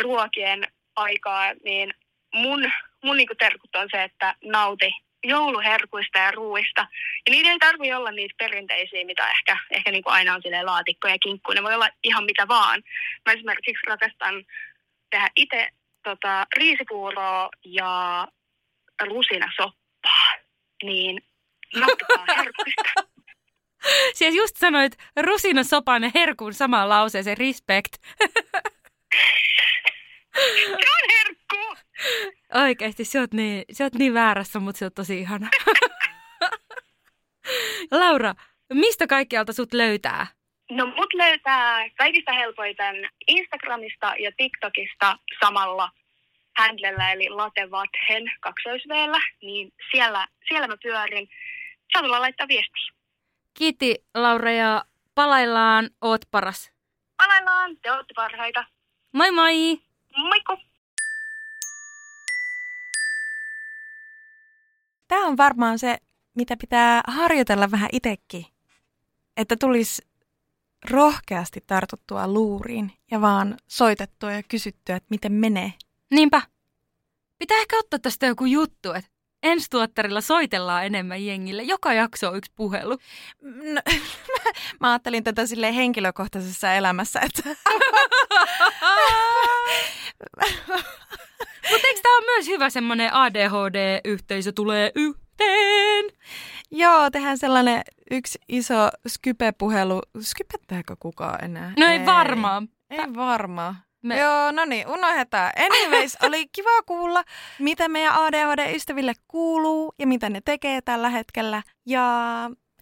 ruokien 0.00 0.68
aikaa, 0.96 1.52
niin 1.64 1.94
mun, 2.34 2.72
mun 3.04 3.16
niin 3.16 3.28
terkut 3.38 3.76
on 3.76 3.88
se, 3.90 4.02
että 4.02 4.34
nauti 4.44 4.90
jouluherkuista 5.24 6.18
ja 6.18 6.30
ruuista. 6.30 6.80
Ja 7.26 7.30
niitä 7.30 7.50
ei 7.50 7.58
tarvi 7.58 7.92
olla 7.92 8.10
niitä 8.10 8.34
perinteisiä, 8.38 9.04
mitä 9.04 9.30
ehkä, 9.30 9.56
ehkä 9.70 9.90
niin 9.90 10.02
kuin 10.02 10.12
aina 10.12 10.34
on 10.34 10.42
silleen 10.42 10.66
laatikko 10.66 11.08
ja 11.08 11.18
kinkku. 11.18 11.52
Ne 11.52 11.62
voi 11.62 11.74
olla 11.74 11.88
ihan 12.02 12.24
mitä 12.24 12.48
vaan. 12.48 12.82
Mä 13.26 13.32
esimerkiksi 13.32 13.86
rakastan 13.86 14.44
tehdä 15.10 15.30
itse 15.36 15.68
tota, 16.02 16.46
riisipuuroa 16.56 17.50
ja 17.64 18.28
rusinasoppaa. 19.02 20.32
Niin 20.82 21.22
nauttikaa 21.74 22.24
herkuista. 22.36 23.14
Siis 24.14 24.34
just 24.34 24.56
sanoit 24.56 24.96
rusinasopan 25.16 26.02
ja 26.02 26.10
herkun 26.14 26.54
samaan 26.54 26.88
lauseeseen, 26.88 27.38
respect. 27.38 27.96
Se 30.54 30.90
on 30.90 31.08
herkku! 31.16 31.33
Oikeasti, 32.64 33.04
sä 33.04 33.20
oot 33.20 33.32
niin, 33.32 33.64
sä 33.72 33.84
oot 33.84 33.94
niin 33.94 34.14
väärässä, 34.14 34.60
mutta 34.60 34.78
se 34.78 34.84
on 34.84 34.90
tosi 34.94 35.18
ihana. 35.18 35.48
Laura, 37.90 38.34
mistä 38.72 39.06
kaikkialta 39.06 39.52
sut 39.52 39.72
löytää? 39.72 40.26
No 40.70 40.86
mut 40.86 41.14
löytää 41.14 41.88
kaikista 41.98 42.32
helpoiten 42.32 43.08
Instagramista 43.26 44.14
ja 44.18 44.32
TikTokista 44.36 45.18
samalla 45.44 45.90
handlella 46.58 47.10
eli 47.10 47.28
latevathen 47.28 48.32
kaksoisveellä, 48.40 49.20
niin 49.42 49.72
siellä, 49.90 50.26
siellä 50.48 50.68
mä 50.68 50.76
pyörin. 50.82 51.28
Saa 51.92 52.20
laittaa 52.20 52.48
viestiä. 52.48 52.92
Kiitti 53.54 54.04
Laura 54.14 54.50
ja 54.50 54.84
palaillaan, 55.14 55.90
oot 56.00 56.20
paras. 56.30 56.72
Palaillaan, 57.16 57.76
te 57.82 57.92
ootte 57.92 58.14
parhaita. 58.14 58.64
Moi 59.12 59.30
moi! 59.30 59.78
Moikku! 60.16 60.58
Tämä 65.08 65.26
on 65.26 65.36
varmaan 65.36 65.78
se, 65.78 65.98
mitä 66.34 66.56
pitää 66.56 67.00
harjoitella 67.06 67.70
vähän 67.70 67.88
itsekin. 67.92 68.46
Että 69.36 69.56
tulisi 69.56 70.02
rohkeasti 70.90 71.64
tartuttua 71.66 72.28
luuriin 72.28 72.92
ja 73.10 73.20
vaan 73.20 73.56
soitettua 73.66 74.32
ja 74.32 74.42
kysyttyä, 74.42 74.96
että 74.96 75.06
miten 75.10 75.32
menee. 75.32 75.72
Niinpä. 76.10 76.42
Pitää 77.38 77.60
ehkä 77.60 77.78
ottaa 77.78 77.98
tästä 77.98 78.26
joku 78.26 78.44
juttu, 78.44 78.92
että 78.92 79.10
ensi 79.44 79.70
tuottarilla 79.70 80.20
soitellaan 80.20 80.86
enemmän 80.86 81.26
jengille. 81.26 81.62
Joka 81.62 81.92
jakso 81.92 82.28
on 82.28 82.36
yksi 82.36 82.52
puhelu. 82.56 82.98
No, 83.42 83.80
mä 84.80 84.90
ajattelin 84.90 85.24
tätä 85.24 85.46
sille 85.46 85.74
henkilökohtaisessa 85.76 86.72
elämässä, 86.72 87.20
että... 87.20 87.42
Mutta 91.70 91.86
eikö 91.86 92.00
tämä 92.02 92.16
ole 92.16 92.26
myös 92.26 92.46
hyvä 92.46 92.70
semmoinen 92.70 93.12
ADHD-yhteisö 93.12 94.52
tulee 94.52 94.92
yhteen? 94.94 96.04
Joo, 96.70 97.10
tehdään 97.10 97.38
sellainen 97.38 97.82
yksi 98.10 98.38
iso 98.48 98.88
skype-puhelu. 99.08 100.00
Skypettääkö 100.20 100.96
kukaan 101.00 101.44
enää? 101.44 101.72
No 101.78 101.86
ei, 101.86 101.98
ei 101.98 102.06
varmaan. 102.06 102.68
Ei 102.90 102.98
varmaan. 103.16 103.76
Me... 104.04 104.18
Joo, 104.18 104.52
no 104.52 104.64
niin, 104.64 104.88
unohdetaan. 104.88 105.52
Anyways, 105.56 106.16
oli 106.26 106.46
kiva 106.52 106.82
kuulla, 106.86 107.24
mitä 107.58 107.88
meidän 107.88 108.14
ADHD-ystäville 108.14 109.12
kuuluu 109.28 109.94
ja 109.98 110.06
mitä 110.06 110.30
ne 110.30 110.40
tekee 110.44 110.80
tällä 110.80 111.08
hetkellä. 111.08 111.62
Ja 111.86 112.04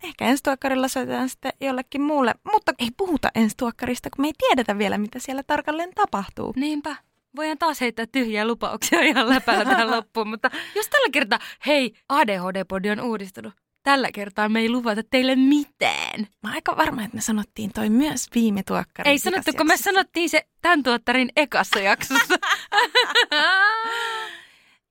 ehkä 0.03 0.25
ensi 0.25 0.43
tuokkarilla 0.43 0.89
soitetaan 0.89 1.29
sitten 1.29 1.53
jollekin 1.61 2.03
muulle. 2.03 2.35
Mutta 2.53 2.73
ei 2.79 2.89
puhuta 2.97 3.29
ensi 3.35 3.57
tuokkarista, 3.57 4.11
kun 4.11 4.23
me 4.23 4.29
ei 4.29 4.33
tiedetä 4.39 4.79
vielä, 4.79 4.99
mitä 4.99 5.19
siellä 5.19 5.43
tarkalleen 5.47 5.91
tapahtuu. 5.95 6.53
Niinpä. 6.57 6.97
Voidaan 7.37 7.59
taas 7.59 7.81
heittää 7.81 8.07
tyhjiä 8.13 8.47
lupauksia 8.47 9.01
ihan 9.01 9.29
läpällä 9.29 9.65
tähän 9.65 9.91
loppuun, 9.97 10.29
mutta 10.29 10.51
jos 10.75 10.89
tällä 10.89 11.09
kertaa, 11.13 11.39
hei, 11.67 11.93
ADHD-podi 12.09 12.91
on 12.91 13.01
uudistunut. 13.01 13.53
Tällä 13.83 14.13
kertaa 14.13 14.49
me 14.49 14.61
ei 14.61 14.71
luvata 14.71 15.03
teille 15.11 15.37
mitään. 15.37 16.27
Mä 16.43 16.53
aika 16.53 16.77
varma, 16.77 17.03
että 17.05 17.15
me 17.15 17.21
sanottiin 17.21 17.73
toi 17.73 17.91
myös 17.91 18.27
viime 18.35 18.63
tuokkarin 18.63 19.11
Ei 19.11 19.19
sanottu, 19.19 19.53
kun 19.57 19.67
me 19.67 19.77
sanottiin 19.77 20.29
se 20.29 20.47
tämän 20.63 20.83
tuottarin 20.83 21.29
ekassa 21.37 21.79
jaksossa. 21.79 22.35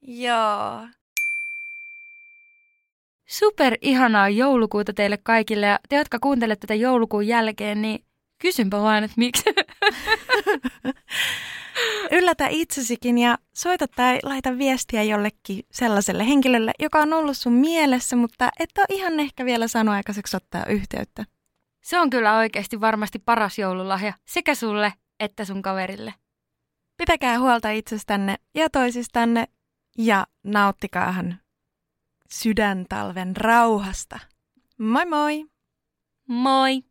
Joo. 0.01 0.87
Super 3.29 3.77
ihanaa 3.81 4.29
joulukuuta 4.29 4.93
teille 4.93 5.17
kaikille 5.17 5.65
ja 5.65 5.79
te, 5.89 5.95
jotka 5.95 6.19
kuuntelette 6.19 6.67
tätä 6.67 6.75
joulukuun 6.75 7.27
jälkeen, 7.27 7.81
niin 7.81 8.05
kysynpä 8.39 8.81
vaan, 8.81 9.03
että 9.03 9.15
miksi. 9.17 9.43
Yllätä 12.11 12.47
itsesikin 12.47 13.17
ja 13.17 13.37
soita 13.53 13.87
tai 13.87 14.19
laita 14.23 14.57
viestiä 14.57 15.03
jollekin 15.03 15.65
sellaiselle 15.71 16.27
henkilölle, 16.27 16.71
joka 16.79 16.99
on 16.99 17.13
ollut 17.13 17.37
sun 17.37 17.53
mielessä, 17.53 18.15
mutta 18.15 18.49
et 18.59 18.69
ole 18.77 18.85
ihan 18.89 19.19
ehkä 19.19 19.45
vielä 19.45 19.67
saanut 19.67 19.95
aikaiseksi 19.95 20.37
ottaa 20.37 20.65
yhteyttä. 20.65 21.25
Se 21.81 21.99
on 21.99 22.09
kyllä 22.09 22.37
oikeasti 22.37 22.81
varmasti 22.81 23.19
paras 23.19 23.59
joululahja 23.59 24.13
sekä 24.25 24.55
sulle 24.55 24.93
että 25.19 25.45
sun 25.45 25.61
kaverille. 25.61 26.13
Pitäkää 26.97 27.39
huolta 27.39 27.69
itsestänne 27.71 28.35
ja 28.55 28.69
toisistanne 28.69 29.45
ja 29.97 30.27
nauttikaahan 30.43 31.39
sydäntalven 32.31 33.37
rauhasta. 33.37 34.19
Moi 34.77 35.05
moi! 35.05 35.45
Moi! 36.27 36.90